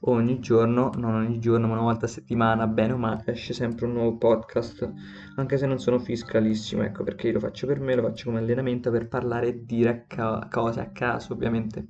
Ogni 0.00 0.38
giorno, 0.40 0.90
non 0.96 1.14
ogni 1.14 1.38
giorno, 1.38 1.66
ma 1.66 1.72
una 1.74 1.82
volta 1.82 2.06
a 2.06 2.08
settimana, 2.08 2.66
bene 2.66 2.92
o 2.92 2.96
male, 2.96 3.24
esce 3.26 3.52
sempre 3.52 3.86
un 3.86 3.92
nuovo 3.92 4.16
podcast, 4.16 4.90
anche 5.36 5.56
se 5.56 5.66
non 5.66 5.78
sono 5.78 5.98
fiscalissimo, 5.98 6.82
ecco 6.82 7.02
perché 7.02 7.28
io 7.28 7.34
lo 7.34 7.40
faccio 7.40 7.66
per 7.66 7.80
me, 7.80 7.94
lo 7.94 8.02
faccio 8.02 8.26
come 8.26 8.38
allenamento 8.38 8.90
per 8.90 9.08
parlare 9.08 9.48
e 9.48 9.64
dire 9.64 10.04
ca- 10.06 10.46
cose 10.50 10.80
a 10.80 10.90
caso, 10.90 11.32
ovviamente. 11.32 11.86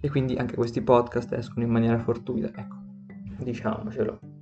E 0.00 0.10
quindi 0.10 0.36
anche 0.36 0.54
questi 0.54 0.82
podcast 0.82 1.32
escono 1.32 1.64
in 1.64 1.72
maniera 1.72 1.98
fortuita, 1.98 2.48
ecco, 2.54 2.76
diciamocelo. 3.38 4.33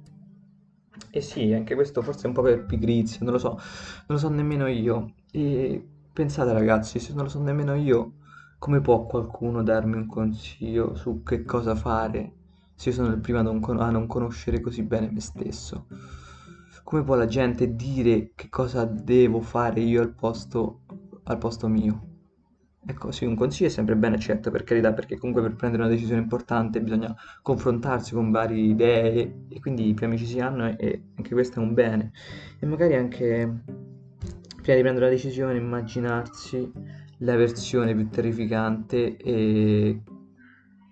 E 1.11 1.21
sì, 1.21 1.52
anche 1.52 1.75
questo 1.75 2.02
forse 2.02 2.25
è 2.25 2.26
un 2.28 2.32
po' 2.32 2.42
per 2.42 2.64
pigrizia, 2.64 3.18
non 3.23 3.32
lo 3.35 3.38
so, 3.38 3.50
non 3.50 3.61
lo 4.06 4.18
so 4.18 4.28
nemmeno 4.28 4.66
io. 4.66 5.14
E 5.30 5.87
Pensate 6.12 6.52
ragazzi, 6.52 6.99
se 7.00 7.14
non 7.14 7.25
lo 7.25 7.30
so 7.30 7.40
nemmeno 7.40 7.75
io, 7.75 8.12
come 8.59 8.80
può 8.82 9.06
qualcuno 9.06 9.62
darmi 9.62 9.97
un 9.97 10.06
consiglio 10.06 10.94
su 10.94 11.23
che 11.23 11.42
cosa 11.44 11.75
fare 11.75 12.32
se 12.75 12.90
io 12.90 12.94
sono 12.94 13.09
il 13.09 13.18
primo 13.18 13.38
a 13.38 13.42
non, 13.42 13.61
con- 13.61 13.80
a 13.80 13.90
non 13.90 14.06
conoscere 14.06 14.61
così 14.61 14.82
bene 14.82 15.11
me 15.11 15.21
stesso? 15.21 15.87
Come 16.85 17.02
può 17.02 17.14
la 17.14 17.26
gente 17.26 17.75
dire 17.75 18.32
che 18.35 18.49
cosa 18.50 18.85
devo 18.85 19.40
fare 19.40 19.80
io 19.80 20.02
al 20.02 20.12
posto, 20.14 20.80
al 21.25 21.38
posto 21.38 21.68
mio? 21.68 22.12
Ecco, 22.84 23.12
sì, 23.12 23.24
un 23.24 23.36
consiglio 23.36 23.68
è 23.68 23.72
sempre 23.72 23.94
bene, 23.94 24.18
certo, 24.18 24.50
per 24.50 24.64
carità, 24.64 24.92
perché 24.92 25.16
comunque 25.16 25.42
per 25.42 25.54
prendere 25.54 25.84
una 25.84 25.92
decisione 25.92 26.20
importante 26.20 26.80
bisogna 26.80 27.14
confrontarsi 27.40 28.12
con 28.12 28.32
varie 28.32 28.60
idee 28.60 29.44
e 29.48 29.60
quindi 29.60 29.94
più 29.94 30.06
amici 30.06 30.26
si 30.26 30.40
hanno 30.40 30.76
e, 30.76 31.02
anche 31.16 31.32
questo 31.32 31.60
è 31.60 31.62
un 31.62 31.74
bene. 31.74 32.10
E 32.58 32.66
magari 32.66 32.96
anche 32.96 33.62
prima 34.62 34.76
di 34.76 34.82
prendere 34.82 35.06
la 35.06 35.10
decisione 35.10 35.56
immaginarsi 35.58 36.72
la 37.18 37.36
versione 37.36 37.94
più 37.94 38.08
terrificante 38.08 39.16
e 39.16 40.02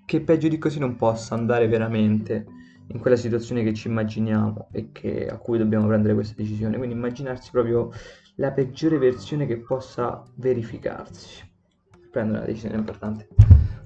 che 0.04 0.20
peggio 0.20 0.48
di 0.48 0.58
così 0.58 0.78
non 0.78 0.94
possa 0.96 1.34
andare 1.34 1.66
veramente 1.66 2.46
in 2.88 2.98
quella 3.00 3.16
situazione 3.16 3.62
che 3.62 3.74
ci 3.74 3.88
immaginiamo 3.88 4.68
e 4.72 4.90
che, 4.92 5.26
a 5.26 5.36
cui 5.38 5.58
dobbiamo 5.58 5.86
prendere 5.86 6.14
questa 6.14 6.34
decisione. 6.36 6.76
Quindi 6.76 6.94
immaginarsi 6.94 7.50
proprio 7.50 7.90
la 8.36 8.52
peggiore 8.52 8.98
versione 8.98 9.46
che 9.46 9.58
possa 9.58 10.22
verificarsi. 10.36 11.48
Prendere 12.10 12.38
una 12.38 12.46
decisione 12.46 12.76
importante. 12.76 13.28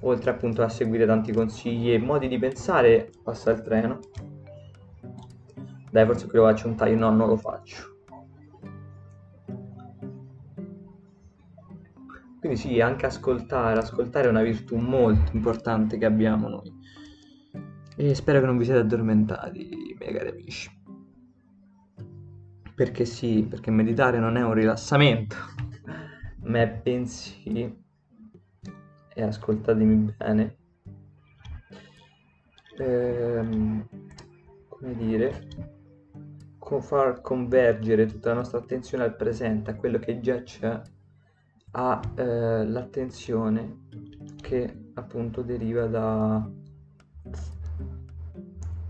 Oltre 0.01 0.31
appunto 0.31 0.61
a 0.61 0.69
seguire 0.69 1.05
tanti 1.05 1.31
consigli 1.31 1.91
e 1.91 1.99
modi 1.99 2.27
di 2.27 2.37
pensare, 2.37 3.11
passa 3.23 3.51
il 3.51 3.61
treno. 3.61 3.99
Dai, 5.91 6.05
forse 6.05 6.27
qui 6.27 6.37
lo 6.37 6.45
faccio 6.45 6.67
un 6.67 6.75
taglio. 6.75 6.97
No, 6.97 7.11
non 7.11 7.27
lo 7.27 7.37
faccio. 7.37 7.93
Quindi 12.45 12.61
sì, 12.61 12.79
anche 12.79 13.07
ascoltare, 13.07 13.79
ascoltare 13.79 14.27
è 14.27 14.29
una 14.29 14.43
virtù 14.43 14.75
molto 14.75 15.35
importante 15.35 15.97
che 15.97 16.05
abbiamo 16.05 16.47
noi. 16.47 16.71
E 17.95 18.13
spero 18.13 18.39
che 18.39 18.45
non 18.45 18.57
vi 18.57 18.65
siate 18.65 18.81
addormentati, 18.81 19.95
miei 19.97 20.13
cari 20.13 20.29
amici. 20.29 20.69
Perché 22.75 23.05
sì, 23.05 23.47
perché 23.49 23.71
meditare 23.71 24.19
non 24.19 24.37
è 24.37 24.43
un 24.43 24.53
rilassamento, 24.53 25.35
ma 26.43 26.61
è 26.61 26.81
bensì, 26.83 27.83
e 29.15 29.23
ascoltatemi 29.23 30.13
bene, 30.17 30.57
ehm, 32.77 33.87
come 34.67 34.95
dire, 34.95 35.47
far 36.81 37.21
convergere 37.21 38.05
tutta 38.05 38.29
la 38.29 38.35
nostra 38.35 38.59
attenzione 38.59 39.05
al 39.05 39.15
presente, 39.15 39.71
a 39.71 39.75
quello 39.75 39.97
che 39.99 40.19
già 40.19 40.43
c'è 40.43 40.81
ha 41.71 41.99
eh, 42.15 42.65
che 44.41 44.91
appunto 44.93 45.41
deriva 45.41 45.87
da, 45.87 46.49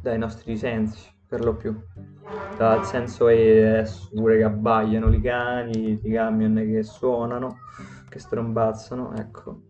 dai 0.01 0.17
nostri 0.17 0.57
sensi 0.57 1.07
per 1.27 1.43
lo 1.43 1.55
più. 1.55 1.79
Dal 2.57 2.83
senso 2.85 3.27
è 3.27 3.83
pure 4.13 4.37
che 4.37 4.43
abbaiano 4.43 5.13
i 5.13 5.21
cani 5.21 5.99
i 6.03 6.11
camion 6.11 6.55
che 6.55 6.81
suonano 6.81 7.57
che 8.09 8.17
strombazzano 8.17 9.13
ecco 9.15 9.61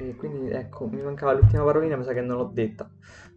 e 0.00 0.14
quindi 0.16 0.50
ecco 0.50 0.88
mi 0.88 1.02
mancava 1.02 1.32
l'ultima 1.32 1.64
parolina 1.64 1.96
mi 1.96 2.04
sa 2.04 2.12
che 2.12 2.20
non 2.20 2.36
l'ho 2.36 2.50
detta 2.52 2.88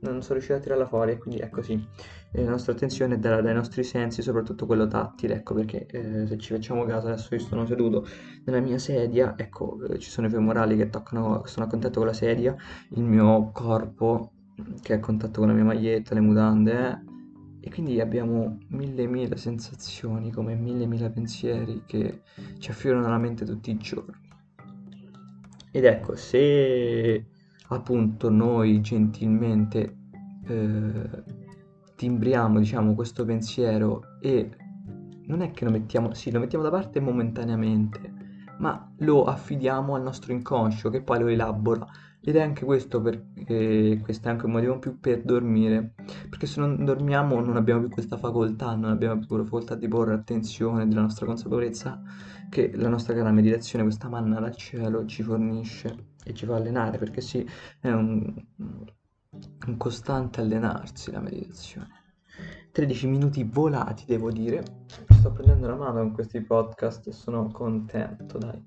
non 0.02 0.22
sono 0.22 0.34
riuscito 0.34 0.58
a 0.58 0.62
tirarla 0.62 0.86
fuori 0.86 1.12
e 1.12 1.18
quindi 1.18 1.40
è 1.42 1.50
così 1.50 1.88
la 2.32 2.50
nostra 2.50 2.74
attenzione 2.74 3.16
è 3.16 3.18
dai, 3.18 3.42
dai 3.42 3.56
nostri 3.56 3.84
sensi, 3.84 4.22
soprattutto 4.22 4.68
quello 4.68 4.88
tattile, 4.88 5.36
ecco 5.36 5.56
perché 5.56 5.88
eh, 5.88 6.28
se 6.28 6.38
ci 6.38 6.54
facciamo 6.54 6.86
caso 6.86 7.08
adesso 7.08 7.34
io 7.34 7.42
sono 7.42 7.66
seduto 7.66 8.06
nella 8.46 8.60
mia 8.60 8.78
sedia, 8.78 9.34
ecco 9.36 9.84
eh, 9.86 9.98
ci 9.98 10.12
sono 10.12 10.28
i 10.28 10.30
femorali 10.30 10.78
che 10.78 10.90
toccano, 10.90 11.44
sono 11.46 11.66
a 11.66 11.70
contatto 11.70 11.98
con 11.98 12.08
la 12.08 12.14
sedia, 12.14 12.56
il 12.92 13.04
mio 13.04 13.50
corpo 13.52 14.34
che 14.82 14.94
è 14.94 14.98
a 14.98 15.00
contatto 15.00 15.40
con 15.40 15.50
la 15.50 15.56
mia 15.56 15.64
maglietta, 15.64 16.14
le 16.14 16.20
mutande, 16.20 16.72
eh, 16.72 17.68
e 17.68 17.70
quindi 17.72 18.00
abbiamo 18.00 18.60
mille 18.70 19.08
mille 19.08 19.36
sensazioni, 19.36 20.32
come 20.32 20.54
mille 20.56 20.86
mille 20.86 21.10
pensieri 21.10 21.84
che 21.88 22.22
ci 22.60 22.70
affiorano 22.70 23.08
alla 23.08 23.18
mente 23.18 23.44
tutti 23.44 23.72
i 23.72 23.78
giorni. 23.78 24.29
Ed 25.72 25.86
ecco, 25.86 26.16
se 26.16 27.26
appunto 27.68 28.30
noi 28.30 28.82
gentilmente 28.82 29.98
eh, 30.48 31.24
timbriamo, 31.96 32.60
diciamo, 32.60 32.96
questo 32.96 33.26
pensiero 33.26 34.02
e 34.22 34.50
non 35.28 35.42
è 35.42 35.52
che 35.52 35.66
lo 35.66 35.72
mettiamo, 35.72 36.14
sì, 36.14 36.32
lo 36.32 36.40
mettiamo 36.40 36.64
da 36.64 36.72
parte 36.72 37.00
momentaneamente, 37.00 38.14
ma 38.58 38.92
lo 39.00 39.26
affidiamo 39.26 39.96
al 39.96 40.02
nostro 40.02 40.34
inconscio 40.34 40.90
che 40.90 41.02
poi 41.02 41.20
lo 41.20 41.28
elabora. 41.28 41.86
Ed 42.30 42.36
è 42.36 42.44
anche 42.44 42.64
questo 42.64 43.02
perché 43.02 44.00
questo 44.04 44.28
è 44.28 44.32
anche 44.32 44.46
un 44.46 44.52
motivo 44.52 44.74
in 44.74 44.80
più 44.80 45.00
per 45.00 45.24
dormire, 45.24 45.96
perché 46.30 46.46
se 46.46 46.60
non 46.60 46.86
dormiamo 46.86 47.40
non 47.40 47.56
abbiamo 47.56 47.80
più 47.80 47.90
questa 47.90 48.18
facoltà, 48.18 48.76
non 48.76 48.92
abbiamo 48.92 49.26
più 49.26 49.36
la 49.36 49.44
facoltà 49.44 49.74
di 49.74 49.88
porre 49.88 50.14
attenzione 50.14 50.88
della 50.88 51.02
nostra 51.02 51.26
consapevolezza 51.26 52.00
che 52.48 52.72
la 52.76 52.88
nostra 52.88 53.16
cara 53.16 53.32
meditazione, 53.32 53.84
questa 53.84 54.10
manna 54.10 54.40
dal 54.40 54.56
cielo, 54.56 55.08
ci 55.08 55.24
fornisce 55.24 56.18
e 56.24 56.36
ci 56.36 56.46
fa 56.46 56.58
allenare, 56.58 57.00
perché 57.00 57.20
sì, 57.20 57.44
è 57.80 57.90
un, 57.90 58.32
un 59.66 59.78
costante 59.78 60.42
allenarsi 60.42 61.10
la 61.10 61.22
meditazione. 61.22 61.88
13 62.72 63.08
minuti 63.08 63.44
volati, 63.44 64.04
devo 64.06 64.32
dire. 64.32 64.64
Sto 65.10 65.32
prendendo 65.32 65.68
la 65.68 65.76
mano 65.76 66.02
con 66.02 66.12
questi 66.12 66.42
podcast 66.42 67.08
e 67.08 67.12
sono 67.12 67.50
contento, 67.50 68.38
dai. 68.38 68.64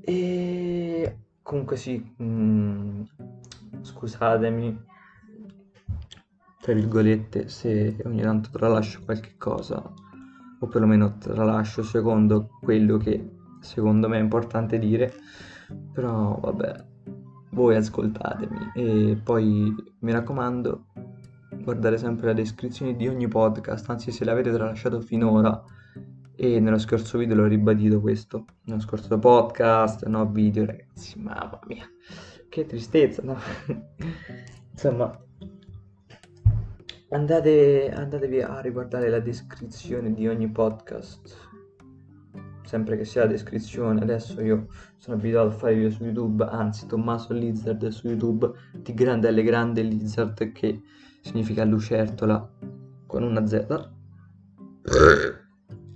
E 0.00 1.16
comunque 1.50 1.76
sì, 1.76 1.98
mh, 1.98 2.24
mm, 2.24 3.02
scusatemi, 3.80 4.84
tra 6.60 6.72
virgolette, 6.72 7.48
se 7.48 7.96
ogni 8.04 8.22
tanto 8.22 8.50
tralascio 8.52 9.00
qualche 9.04 9.34
cosa, 9.36 9.82
o 10.60 10.66
perlomeno 10.68 11.18
tralascio 11.18 11.82
secondo 11.82 12.50
quello 12.60 12.98
che 12.98 13.30
secondo 13.58 14.08
me 14.08 14.18
è 14.18 14.20
importante 14.20 14.78
dire, 14.78 15.12
però 15.92 16.38
vabbè, 16.38 16.84
voi 17.50 17.74
ascoltatemi. 17.74 18.70
E 18.76 19.20
poi 19.20 19.74
mi 19.98 20.12
raccomando 20.12 20.84
guardare 21.64 21.98
sempre 21.98 22.28
la 22.28 22.32
descrizione 22.32 22.94
di 22.94 23.08
ogni 23.08 23.26
podcast, 23.26 23.90
anzi 23.90 24.12
se 24.12 24.24
l'avete 24.24 24.52
tralasciato 24.52 25.00
finora 25.00 25.60
e 26.42 26.58
nello 26.58 26.78
scorso 26.78 27.18
video 27.18 27.36
l'ho 27.36 27.46
ribadito 27.46 28.00
questo, 28.00 28.46
nello 28.64 28.80
scorso 28.80 29.18
podcast, 29.18 30.06
no 30.06 30.26
video 30.30 30.64
ragazzi, 30.64 31.20
mamma 31.20 31.60
mia, 31.66 31.84
che 32.48 32.64
tristezza, 32.64 33.20
no? 33.22 33.36
Insomma, 34.72 35.14
andate, 37.10 37.92
andatevi 37.94 38.40
a 38.40 38.58
riguardare 38.60 39.10
la 39.10 39.20
descrizione 39.20 40.14
di 40.14 40.26
ogni 40.28 40.50
podcast 40.50 41.48
sempre 42.64 42.96
che 42.96 43.04
sia 43.04 43.22
la 43.22 43.26
descrizione. 43.26 44.00
Adesso 44.00 44.40
io 44.40 44.68
sono 44.96 45.16
abituato 45.16 45.48
a 45.48 45.50
fare 45.50 45.74
video 45.74 45.90
su 45.90 46.04
YouTube, 46.04 46.42
anzi 46.44 46.86
Tommaso 46.86 47.34
Lizard 47.34 47.86
su 47.88 48.06
YouTube, 48.06 48.50
di 48.72 48.94
grande 48.94 49.28
alle 49.28 49.42
grande 49.42 49.82
Lizard 49.82 50.52
che 50.52 50.80
significa 51.20 51.64
lucertola 51.64 52.50
con 53.06 53.24
una 53.24 53.46
Z. 53.46 53.90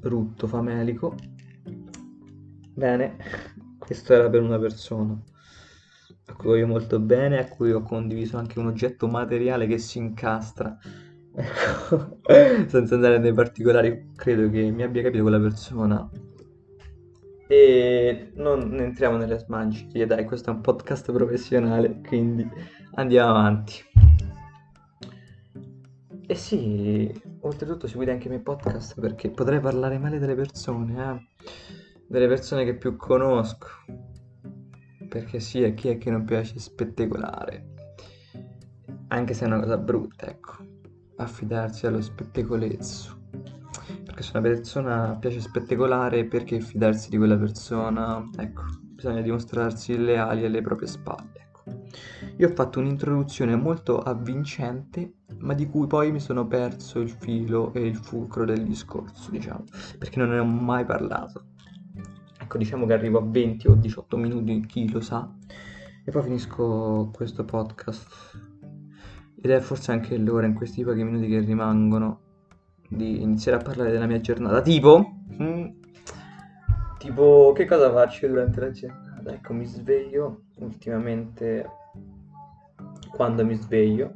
Rutto 0.04 0.46
famelico. 0.46 1.14
Bene, 2.74 3.16
questo 3.78 4.14
era 4.14 4.28
per 4.28 4.42
una 4.42 4.58
persona 4.58 5.20
a 6.26 6.34
cui 6.34 6.48
voglio 6.48 6.66
molto 6.66 6.98
bene, 7.00 7.38
a 7.38 7.48
cui 7.48 7.72
ho 7.72 7.82
condiviso 7.82 8.38
anche 8.38 8.58
un 8.58 8.66
oggetto 8.66 9.06
materiale 9.06 9.66
che 9.66 9.78
si 9.78 9.98
incastra. 9.98 10.76
Ecco, 11.36 12.20
senza 12.68 12.94
andare 12.94 13.18
nei 13.18 13.32
particolari, 13.32 14.12
credo 14.14 14.48
che 14.50 14.70
mi 14.70 14.84
abbia 14.84 15.02
capito 15.02 15.22
quella 15.22 15.40
persona. 15.40 16.08
E 17.48 18.30
non 18.36 18.78
entriamo 18.78 19.16
nelle 19.16 19.38
smanciche, 19.38 20.06
dai, 20.06 20.24
questo 20.24 20.50
è 20.50 20.54
un 20.54 20.60
podcast 20.60 21.10
professionale, 21.12 22.00
quindi 22.06 22.48
andiamo 22.94 23.30
avanti. 23.30 23.82
E 26.26 26.34
sì, 26.34 27.12
oltretutto 27.40 27.86
seguite 27.86 28.10
anche 28.10 28.26
i 28.26 28.30
miei 28.30 28.42
podcast 28.42 28.98
perché 28.98 29.30
potrei 29.30 29.60
parlare 29.60 29.98
male 29.98 30.18
delle 30.18 30.34
persone, 30.34 31.12
eh? 31.12 31.44
delle 32.08 32.26
persone 32.28 32.64
che 32.64 32.76
più 32.76 32.96
conosco. 32.96 33.68
Perché 35.06 35.38
sì, 35.38 35.62
a 35.64 35.72
chi 35.74 35.88
è 35.88 35.98
che 35.98 36.10
non 36.10 36.24
piace 36.24 36.58
spettacolare? 36.58 37.72
Anche 39.08 39.34
se 39.34 39.44
è 39.44 39.46
una 39.46 39.60
cosa 39.60 39.76
brutta, 39.76 40.26
ecco, 40.26 40.56
affidarsi 41.16 41.86
allo 41.86 42.00
spettacolezzo. 42.00 43.20
Perché 44.04 44.22
se 44.22 44.30
una 44.34 44.48
persona 44.48 45.16
piace 45.20 45.40
spettacolare, 45.40 46.24
perché 46.24 46.58
fidarsi 46.60 47.10
di 47.10 47.18
quella 47.18 47.36
persona? 47.36 48.26
Ecco, 48.38 48.62
bisogna 48.80 49.20
dimostrarsi 49.20 49.98
leali 49.98 50.46
alle 50.46 50.62
proprie 50.62 50.88
spalle. 50.88 51.50
Io 52.36 52.48
ho 52.48 52.52
fatto 52.52 52.80
un'introduzione 52.80 53.56
molto 53.56 54.00
avvincente, 54.00 55.14
ma 55.38 55.54
di 55.54 55.66
cui 55.66 55.86
poi 55.86 56.12
mi 56.12 56.20
sono 56.20 56.46
perso 56.46 57.00
il 57.00 57.10
filo 57.10 57.72
e 57.72 57.86
il 57.86 57.96
fulcro 57.96 58.44
del 58.44 58.64
discorso, 58.64 59.30
diciamo, 59.30 59.64
perché 59.98 60.18
non 60.18 60.30
ne 60.30 60.38
ho 60.38 60.44
mai 60.44 60.84
parlato. 60.84 61.44
Ecco, 62.40 62.58
diciamo 62.58 62.86
che 62.86 62.92
arrivo 62.92 63.18
a 63.18 63.24
20 63.24 63.68
o 63.68 63.74
18 63.74 64.16
minuti, 64.16 64.66
chi 64.66 64.90
lo 64.90 65.00
sa, 65.00 65.30
e 66.04 66.10
poi 66.10 66.22
finisco 66.22 67.10
questo 67.12 67.44
podcast. 67.44 68.06
Ed 69.40 69.50
è 69.50 69.60
forse 69.60 69.92
anche 69.92 70.16
l'ora 70.16 70.46
in 70.46 70.54
questi 70.54 70.82
pochi 70.84 71.04
minuti 71.04 71.28
che 71.28 71.40
rimangono 71.40 72.20
di 72.88 73.22
iniziare 73.22 73.58
a 73.58 73.62
parlare 73.62 73.90
della 73.90 74.06
mia 74.06 74.20
giornata. 74.20 74.60
Tipo, 74.60 75.22
mm, 75.40 75.66
tipo, 76.98 77.52
che 77.54 77.66
cosa 77.66 77.92
faccio 77.92 78.26
durante 78.26 78.60
la 78.60 78.70
giornata? 78.70 79.32
Ecco, 79.32 79.52
mi 79.52 79.64
sveglio 79.64 80.43
ultimamente 80.56 81.68
quando 83.10 83.44
mi 83.44 83.54
sveglio, 83.54 84.12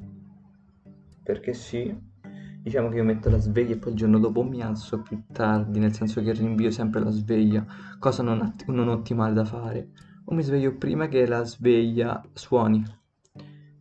perché 1.22 1.52
sì, 1.52 1.96
diciamo 2.62 2.88
che 2.88 2.96
io 2.96 3.04
metto 3.04 3.30
la 3.30 3.38
sveglia 3.38 3.74
e 3.74 3.78
poi 3.78 3.92
il 3.92 3.98
giorno 3.98 4.18
dopo 4.18 4.42
mi 4.42 4.62
alzo 4.62 5.00
più 5.02 5.22
tardi, 5.32 5.78
nel 5.78 5.94
senso 5.94 6.22
che 6.22 6.32
rinvio 6.32 6.70
sempre 6.70 7.00
la 7.00 7.10
sveglia, 7.10 7.64
cosa 7.98 8.22
non, 8.22 8.40
att- 8.42 8.66
non 8.66 8.88
ottimale 8.88 9.34
da 9.34 9.44
fare, 9.44 9.90
o 10.24 10.34
mi 10.34 10.42
sveglio 10.42 10.76
prima 10.76 11.06
che 11.06 11.26
la 11.26 11.44
sveglia 11.44 12.22
suoni. 12.32 12.84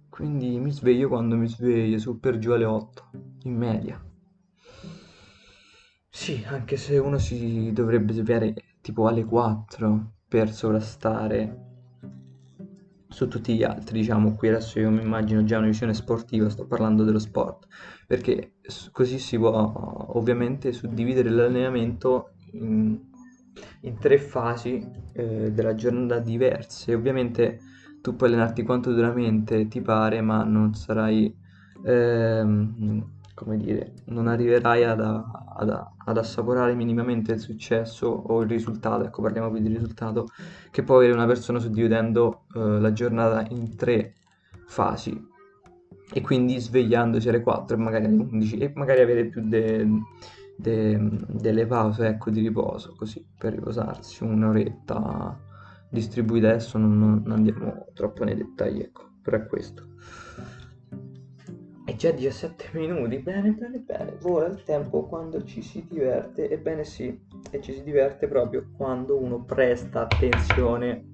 Quindi 0.09 0.59
mi 0.59 0.71
sveglio 0.71 1.07
quando 1.09 1.35
mi 1.35 1.47
sveglio, 1.47 1.99
su 1.99 2.19
per 2.19 2.37
giù 2.37 2.51
alle 2.51 2.65
8, 2.65 3.09
in 3.43 3.55
media. 3.55 4.03
Sì, 6.09 6.43
anche 6.47 6.77
se 6.77 6.97
uno 6.97 7.19
si 7.19 7.71
dovrebbe 7.71 8.13
svegliare 8.13 8.53
tipo 8.81 9.07
alle 9.07 9.23
4 9.23 10.13
per 10.27 10.51
sovrastare 10.51 11.66
su 13.17 13.27
tutti 13.27 13.55
gli 13.55 13.63
altri, 13.63 14.01
diciamo, 14.01 14.35
qui 14.35 14.49
adesso 14.49 14.77
io 14.77 14.91
mi 14.91 15.01
immagino 15.01 15.43
già 15.43 15.57
una 15.57 15.65
visione 15.65 15.95
sportiva, 15.95 16.51
sto 16.51 16.67
parlando 16.67 17.03
dello 17.03 17.17
sport, 17.17 17.65
perché 18.05 18.57
così 18.91 19.17
si 19.17 19.39
può 19.39 19.73
ovviamente 20.09 20.71
suddividere 20.71 21.31
l'allenamento 21.31 22.33
in, 22.51 22.95
in 23.81 23.97
tre 23.97 24.19
fasi 24.19 24.87
eh, 25.13 25.51
della 25.51 25.73
giornata 25.73 26.19
diverse, 26.19 26.93
ovviamente 26.93 27.59
tu 28.03 28.15
puoi 28.15 28.29
allenarti 28.29 28.61
quanto 28.61 28.93
duramente 28.93 29.67
ti 29.67 29.81
pare, 29.81 30.21
ma 30.21 30.43
non 30.43 30.75
sarai... 30.75 31.35
Ehm, 31.85 33.15
come 33.37 33.57
dire, 33.57 33.93
non 34.05 34.27
arriverai 34.27 34.83
ad, 34.83 34.99
ad, 34.99 35.69
ad, 35.69 36.17
assaporare 36.17 36.73
minimamente 36.73 37.33
il 37.33 37.39
successo 37.39 38.07
o 38.07 38.41
il 38.41 38.49
risultato, 38.49 39.03
ecco 39.03 39.21
parliamo 39.21 39.51
qui 39.51 39.61
di 39.61 39.67
risultato, 39.67 40.25
che 40.71 40.81
può 40.81 40.95
avere 40.95 41.13
una 41.13 41.27
persona 41.27 41.59
suddividendo 41.59 42.45
eh, 42.55 42.79
la 42.79 42.91
giornata 42.93 43.45
in 43.49 43.75
tre 43.75 44.15
fasi 44.65 45.23
e 46.11 46.21
quindi 46.21 46.59
svegliandosi 46.59 47.29
alle 47.29 47.41
4 47.41 47.77
e 47.77 47.79
magari 47.79 48.05
alle 48.05 48.15
11 48.15 48.57
e 48.57 48.71
magari 48.73 49.01
avere 49.01 49.25
più 49.27 49.47
de, 49.47 49.87
de, 50.57 50.99
delle 51.27 51.67
pause 51.67 52.07
ecco, 52.07 52.31
di 52.31 52.41
riposo, 52.41 52.95
così 52.97 53.23
per 53.37 53.53
riposarsi 53.53 54.23
un'oretta 54.23 55.39
distribuita 55.89 56.49
adesso 56.49 56.79
non, 56.79 57.21
non 57.23 57.31
andiamo 57.31 57.85
troppo 57.93 58.23
nei 58.23 58.35
dettagli, 58.35 58.79
ecco, 58.79 59.11
però 59.21 59.37
è 59.37 59.45
questo. 59.45 59.85
E 61.89 61.95
già 61.95 62.11
17 62.11 62.71
minuti, 62.77 63.17
bene, 63.19 63.51
bene, 63.51 63.79
bene. 63.79 64.17
Vola 64.19 64.47
il 64.47 64.61
tempo 64.63 65.05
quando 65.05 65.45
ci 65.45 65.61
si 65.61 65.85
diverte, 65.89 66.49
ebbene 66.49 66.83
sì, 66.83 67.17
e 67.49 67.61
ci 67.61 67.71
si 67.71 67.81
diverte 67.81 68.27
proprio 68.27 68.67
quando 68.75 69.17
uno 69.17 69.45
presta 69.45 70.01
attenzione 70.01 71.05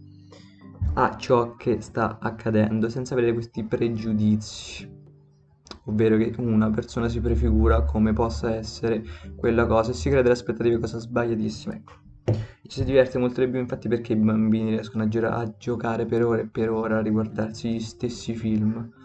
a 0.95 1.15
ciò 1.17 1.55
che 1.57 1.79
sta 1.79 2.17
accadendo, 2.19 2.89
senza 2.89 3.13
avere 3.13 3.33
questi 3.33 3.63
pregiudizi. 3.63 5.01
Ovvero 5.85 6.17
che 6.17 6.33
una 6.39 6.71
persona 6.71 7.07
si 7.07 7.21
prefigura 7.21 7.83
come 7.83 8.13
possa 8.13 8.55
essere 8.55 9.03
quella 9.35 9.67
cosa 9.67 9.91
e 9.91 9.93
si 9.93 10.09
crea 10.09 10.23
delle 10.23 10.33
aspettative 10.33 10.79
cosa 10.79 10.97
sbagliatissime. 10.97 11.75
Ecco. 11.75 11.93
Ci 12.63 12.79
si 12.79 12.83
diverte 12.83 13.19
molto 13.19 13.41
di 13.41 13.51
più 13.51 13.59
infatti 13.59 13.87
perché 13.87 14.13
i 14.13 14.15
bambini 14.15 14.71
riescono 14.71 15.03
a, 15.03 15.07
gi- 15.07 15.17
a 15.19 15.53
giocare 15.55 16.07
per 16.07 16.25
ore 16.25 16.41
e 16.41 16.47
per 16.47 16.71
ore, 16.71 16.95
a 16.95 17.01
riguardarsi 17.01 17.73
gli 17.73 17.79
stessi 17.79 18.33
film 18.33 19.01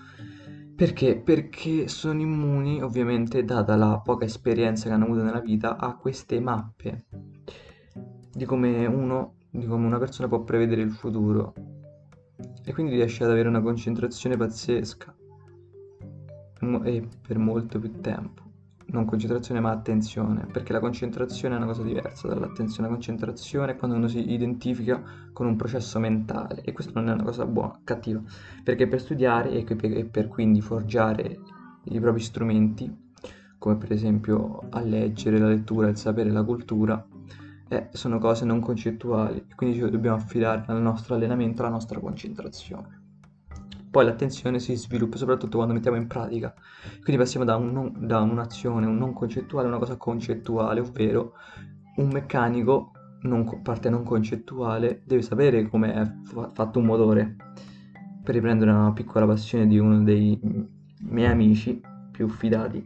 perché? 0.79 1.17
Perché 1.17 1.89
sono 1.89 2.21
immuni, 2.21 2.81
ovviamente, 2.81 3.45
data 3.45 3.75
la 3.75 3.99
poca 3.99 4.25
esperienza 4.27 4.87
che 4.87 4.95
hanno 4.95 5.07
avuto 5.07 5.25
nella 5.25 5.41
vita, 5.41 5.77
a 5.77 5.97
queste 5.97 6.39
mappe 6.39 7.07
di 8.33 8.45
come 8.45 8.87
uno, 8.87 9.39
di 9.51 9.67
come 9.67 9.87
una 9.87 9.99
persona 9.99 10.29
può 10.29 10.45
prevedere 10.45 10.83
il 10.83 10.93
futuro. 10.93 11.53
E 12.65 12.73
quindi 12.73 12.95
riesce 12.95 13.25
ad 13.25 13.31
avere 13.31 13.49
una 13.49 13.61
concentrazione 13.61 14.37
pazzesca. 14.37 15.17
E 16.85 17.09
per 17.27 17.39
molto 17.39 17.81
più 17.81 18.01
tempo 18.01 18.48
non 18.91 19.05
concentrazione 19.05 19.61
ma 19.61 19.71
attenzione, 19.71 20.47
perché 20.51 20.73
la 20.73 20.81
concentrazione 20.81 21.55
è 21.55 21.59
una 21.59 21.67
cosa 21.67 21.83
diversa 21.83 22.29
dall'attenzione. 22.29 22.89
La 22.89 22.95
concentrazione 22.95 23.73
è 23.73 23.77
quando 23.77 23.97
uno 23.97 24.09
si 24.09 24.33
identifica 24.33 25.03
con 25.33 25.47
un 25.47 25.57
processo 25.57 25.99
mentale 25.99 26.63
e 26.63 26.73
questo 26.73 26.93
non 26.95 27.09
è 27.09 27.13
una 27.13 27.25
cosa 27.25 27.45
buona, 27.45 27.79
cattiva, 27.85 28.23
perché 28.63 28.87
per 28.87 29.01
studiare 29.01 29.51
e 29.51 30.05
per 30.05 30.29
quindi 30.29 30.61
forgiare 30.61 31.39
i 31.85 32.01
propri 32.01 32.21
strumenti, 32.21 32.97
come 33.59 33.77
per 33.77 33.93
esempio 33.93 34.67
a 34.71 34.81
leggere, 34.81 35.39
la 35.39 35.49
lettura, 35.49 35.89
il 35.89 35.97
sapere, 35.97 36.31
la 36.31 36.43
cultura, 36.43 37.05
eh, 37.71 37.89
sono 37.93 38.19
cose 38.19 38.47
non 38.47 38.61
concettuali, 38.61 39.45
quindi 39.55 39.79
dobbiamo 39.91 40.17
affidare 40.17 40.65
al 40.67 40.81
nostro 40.81 41.15
allenamento, 41.15 41.61
alla 41.61 41.73
nostra 41.73 41.99
concentrazione 42.01 42.98
poi 43.99 44.07
l'attenzione 44.07 44.61
si 44.61 44.77
sviluppa 44.77 45.17
soprattutto 45.17 45.57
quando 45.57 45.75
mettiamo 45.75 45.97
in 45.97 46.07
pratica. 46.07 46.55
Quindi 47.03 47.21
passiamo 47.21 47.45
da, 47.45 47.57
un 47.57 47.73
non, 47.73 48.07
da 48.07 48.21
un'azione, 48.21 48.87
un 48.87 48.97
non 48.97 49.13
concettuale 49.13 49.67
una 49.67 49.79
cosa 49.79 49.97
concettuale, 49.97 50.79
ovvero 50.79 51.33
un 51.97 52.07
meccanico, 52.07 52.93
non, 53.23 53.61
parte 53.61 53.91
non 53.91 54.05
concettuale, 54.05 55.03
deve 55.05 55.23
sapere 55.23 55.69
come 55.69 55.95
è 55.95 56.13
fatto 56.53 56.79
un 56.79 56.85
motore. 56.85 57.35
Per 58.23 58.33
riprendere 58.33 58.71
una 58.71 58.93
piccola 58.93 59.27
passione 59.27 59.67
di 59.67 59.79
uno 59.79 60.01
dei 60.05 60.39
miei 61.01 61.31
amici 61.33 61.81
più 62.13 62.29
fidati. 62.29 62.81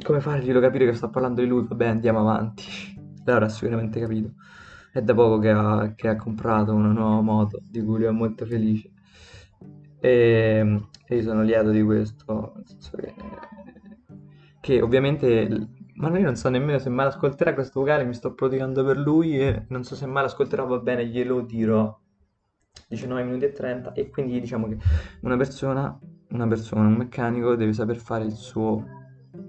Come 0.00 0.20
farglielo 0.20 0.60
capire 0.60 0.86
che 0.86 0.92
sto 0.92 1.10
parlando 1.10 1.40
di 1.40 1.48
lui? 1.48 1.66
Vabbè, 1.66 1.88
andiamo 1.88 2.20
avanti. 2.20 2.62
L'avrà 3.26 3.48
sicuramente 3.48 3.98
capito. 3.98 4.34
È 4.92 5.02
da 5.02 5.12
poco 5.12 5.40
che 5.40 5.50
ha, 5.50 5.92
che 5.96 6.06
ha 6.06 6.14
comprato 6.14 6.72
una 6.72 6.92
nuova 6.92 7.20
moto, 7.20 7.58
di 7.64 7.82
cui 7.82 7.96
lui 7.96 8.06
è 8.06 8.10
molto 8.12 8.46
felice. 8.46 8.91
E, 10.04 10.80
e 11.06 11.14
io 11.14 11.22
sono 11.22 11.42
lieto 11.42 11.70
di 11.70 11.80
questo, 11.80 12.54
senso 12.64 12.96
che, 12.96 13.14
che 14.60 14.82
ovviamente, 14.82 15.68
ma 15.94 16.08
io 16.18 16.24
non 16.24 16.34
so 16.34 16.48
nemmeno 16.48 16.80
se 16.80 16.88
mai 16.88 17.06
ascolterà 17.06 17.54
questo 17.54 17.78
vocale, 17.78 18.04
mi 18.04 18.12
sto 18.12 18.34
prodigando 18.34 18.84
per 18.84 18.98
lui 18.98 19.38
e 19.38 19.66
non 19.68 19.84
so 19.84 19.94
se 19.94 20.06
mai 20.06 20.24
l'ascolterà, 20.24 20.64
va 20.64 20.80
bene, 20.80 21.06
glielo 21.06 21.42
dirò. 21.42 21.96
19 22.88 23.22
minuti 23.22 23.44
e 23.44 23.52
30 23.52 23.92
e 23.92 24.10
quindi 24.10 24.40
diciamo 24.40 24.66
che 24.66 24.76
una 25.20 25.36
persona, 25.36 25.98
una 26.30 26.48
persona, 26.48 26.88
un 26.88 26.94
meccanico 26.94 27.54
deve 27.54 27.72
saper 27.72 27.96
fare 27.96 28.24
il 28.24 28.32
suo 28.32 28.84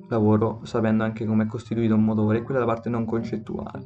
lavoro 0.08 0.60
sapendo 0.64 1.04
anche 1.04 1.26
come 1.26 1.46
è 1.46 1.48
costituito 1.48 1.96
un 1.96 2.04
motore, 2.04 2.44
quella 2.44 2.60
è 2.60 2.64
la 2.64 2.72
parte 2.72 2.90
non 2.90 3.06
concettuale. 3.06 3.84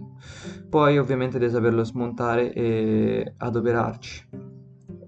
Poi 0.69 0.97
ovviamente 0.97 1.39
devi 1.39 1.51
saperlo 1.51 1.83
smontare 1.83 2.51
e 2.51 3.35
adoperarci 3.37 4.56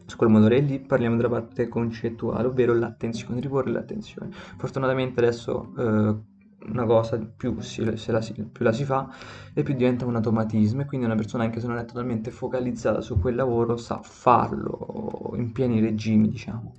su 0.09 0.17
quel 0.17 0.29
motore 0.29 0.59
lì 0.59 0.79
parliamo 0.79 1.15
della 1.15 1.29
parte 1.29 1.67
concettuale, 1.67 2.47
ovvero 2.47 2.73
l'attenzione, 2.73 3.39
riporre 3.39 3.69
l'attenzione. 3.69 4.31
Fortunatamente 4.31 5.19
adesso 5.19 5.71
eh, 5.77 6.15
una 6.67 6.85
cosa 6.85 7.19
più, 7.19 7.59
si, 7.59 7.83
la 7.85 8.21
si, 8.21 8.33
più 8.33 8.65
la 8.65 8.71
si 8.71 8.85
fa 8.85 9.07
e 9.53 9.61
più 9.61 9.75
diventa 9.75 10.05
un 10.05 10.15
automatismo 10.15 10.81
e 10.81 10.85
quindi 10.85 11.05
una 11.05 11.15
persona 11.15 11.43
anche 11.43 11.59
se 11.59 11.67
non 11.67 11.77
è 11.77 11.85
totalmente 11.85 12.31
focalizzata 12.31 13.01
su 13.01 13.19
quel 13.19 13.35
lavoro 13.35 13.77
sa 13.77 13.99
farlo 14.01 15.33
in 15.35 15.51
pieni 15.51 15.79
regimi 15.79 16.27
diciamo. 16.27 16.73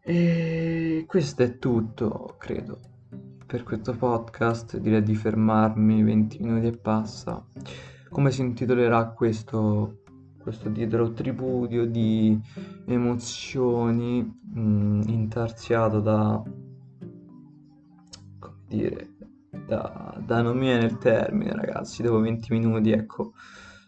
E 0.00 1.04
questo 1.08 1.42
è 1.42 1.58
tutto 1.58 2.36
credo 2.38 2.78
per 3.46 3.64
questo 3.64 3.94
podcast. 3.94 4.76
Direi 4.78 5.02
di 5.02 5.16
fermarmi 5.16 6.04
20 6.04 6.38
minuti 6.40 6.66
e 6.68 6.76
passa. 6.76 7.44
Come 8.10 8.30
si 8.30 8.42
intitolerà 8.42 9.08
questo 9.08 10.03
questo 10.44 10.68
dietro 10.68 11.12
tripudio 11.12 11.86
di 11.86 12.38
emozioni 12.84 14.22
mh, 14.22 14.60
mm, 14.60 15.00
intarsiato 15.06 16.00
da 16.00 16.42
dire, 18.68 19.08
da, 19.66 20.20
da 20.22 20.42
non 20.42 20.58
mi 20.58 20.66
viene 20.66 20.84
il 20.84 20.98
termine 20.98 21.54
ragazzi, 21.54 22.02
dopo 22.02 22.20
20 22.20 22.52
minuti 22.52 22.90
ecco, 22.90 23.32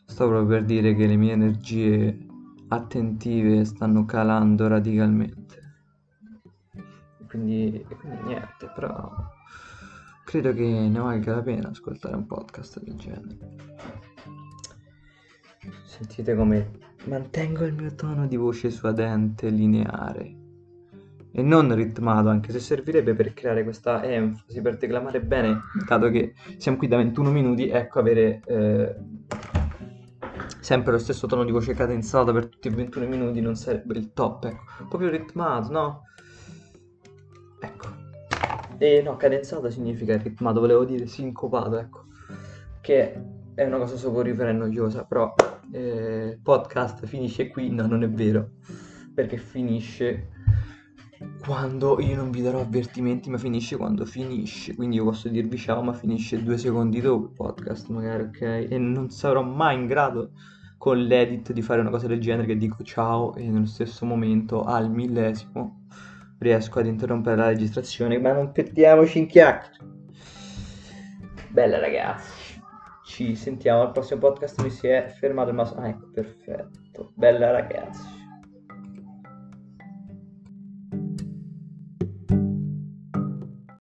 sto 0.07 0.29
proprio 0.29 0.47
per 0.47 0.65
dire 0.65 0.95
che 0.95 1.07
le 1.07 1.17
mie 1.17 1.33
energie 1.33 2.27
attentive 2.69 3.67
stanno 3.67 4.07
calando 4.07 4.67
radicalmente. 4.67 5.65
Quindi, 7.29 7.85
quindi 8.01 8.23
niente, 8.25 8.73
però 8.75 9.13
credo 10.25 10.55
che 10.55 10.65
ne 10.65 10.99
valga 10.99 11.35
la 11.35 11.43
pena 11.43 11.69
ascoltare 11.69 12.17
un 12.17 12.25
podcast 12.25 12.83
del 12.83 12.97
genere. 12.97 14.16
Sentite 15.85 16.35
come 16.35 16.71
mantengo 17.07 17.65
il 17.65 17.75
mio 17.75 17.95
tono 17.95 18.27
di 18.27 18.37
voce 18.37 18.71
suadente, 18.71 19.49
lineare 19.49 20.45
e 21.39 21.43
non 21.43 21.75
ritmato, 21.75 22.31
anche 22.31 22.51
se 22.51 22.59
servirebbe 22.59 23.15
per 23.15 23.35
creare 23.35 23.63
questa 23.63 24.03
enfasi, 24.03 24.63
per 24.63 24.79
declamare 24.79 25.21
bene, 25.21 25.61
dato 25.87 26.09
che 26.09 26.33
siamo 26.57 26.79
qui 26.79 26.89
da 26.89 26.97
21 26.97 27.31
minuti, 27.31 27.69
ecco 27.69 27.99
avere 27.99 28.41
eh, 28.47 28.95
sempre 30.61 30.93
lo 30.93 30.99
stesso 30.99 31.27
tono 31.27 31.45
di 31.45 31.53
voce 31.53 31.75
cadenzato 31.75 32.33
per 32.33 32.49
tutti 32.49 32.69
i 32.69 32.71
21 32.71 33.07
minuti 33.07 33.43
non 33.43 33.55
sarebbe 33.55 33.99
il 33.99 34.15
top, 34.15 34.47
ecco, 34.47 34.97
più 34.97 35.11
ritmato, 35.11 35.71
no? 35.71 36.03
Ecco. 37.61 37.87
E 38.79 39.03
no, 39.03 39.17
cadenzato 39.17 39.69
significa 39.69 40.17
ritmato, 40.17 40.61
volevo 40.61 40.87
dire 40.87 41.07
sincopato, 41.07 41.79
ecco, 41.79 42.05
che 42.81 43.23
è 43.55 43.63
una 43.63 43.77
cosa 43.77 43.97
soporifera 43.97 44.49
e 44.49 44.55
noiosa, 44.55 45.05
però 45.05 45.35
eh, 45.73 46.39
podcast 46.43 47.07
finisce 47.07 47.49
qui, 47.49 47.71
no, 47.71 47.87
non 47.87 48.03
è 48.03 48.09
vero, 48.09 48.51
perché 49.15 49.37
finisce 49.37 50.31
quando 51.45 52.01
io 52.01 52.17
non 52.17 52.31
vi 52.31 52.43
darò 52.43 52.61
avvertimenti, 52.61 53.31
ma 53.31 53.39
finisce 53.39 53.77
quando 53.77 54.05
finisce. 54.05 54.75
Quindi 54.75 54.97
io 54.97 55.05
posso 55.05 55.29
dirvi 55.29 55.57
ciao, 55.57 55.83
ma 55.83 55.93
finisce 55.93 56.43
due 56.43 56.59
secondi 56.59 57.01
dopo 57.01 57.27
il 57.27 57.33
podcast, 57.33 57.89
magari, 57.89 58.25
ok? 58.25 58.41
E 58.71 58.79
non 58.79 59.11
sarò 59.11 59.43
mai 59.43 59.77
in 59.77 59.87
grado 59.87 60.33
con 60.79 60.99
l'edit 60.99 61.53
di 61.53 61.63
fare 61.63 61.81
una 61.81 61.91
cosa 61.91 62.07
del 62.07 62.21
genere 62.21 62.47
che 62.47 62.57
dico 62.57 62.83
ciao 62.83 63.35
e 63.35 63.49
nello 63.49 63.67
stesso 63.67 64.05
momento 64.05 64.63
al 64.63 64.91
millesimo 64.91 65.87
riesco 66.39 66.81
ad 66.81 66.87
interrompere 66.87 67.37
la 67.37 67.49
registrazione, 67.49 68.19
ma 68.19 68.33
non 68.33 68.53
perdiamoci 68.53 69.19
in 69.19 69.27
chiacchiere. 69.27 69.95
Bella 71.49 71.79
ragazzi, 71.79 72.46
ci 73.17 73.35
sentiamo 73.35 73.81
al 73.81 73.93
prossimo 73.93 74.21
podcast, 74.21 74.61
mi 74.61 74.69
si 74.69 74.89
è 74.89 75.09
fermato 75.09 75.49
il 75.49 75.55
maso. 75.55 75.75
Ah, 75.77 75.89
ecco, 75.89 76.11
perfetto. 76.13 77.13
Bella 77.15 77.51
ragazzi. 77.51 78.26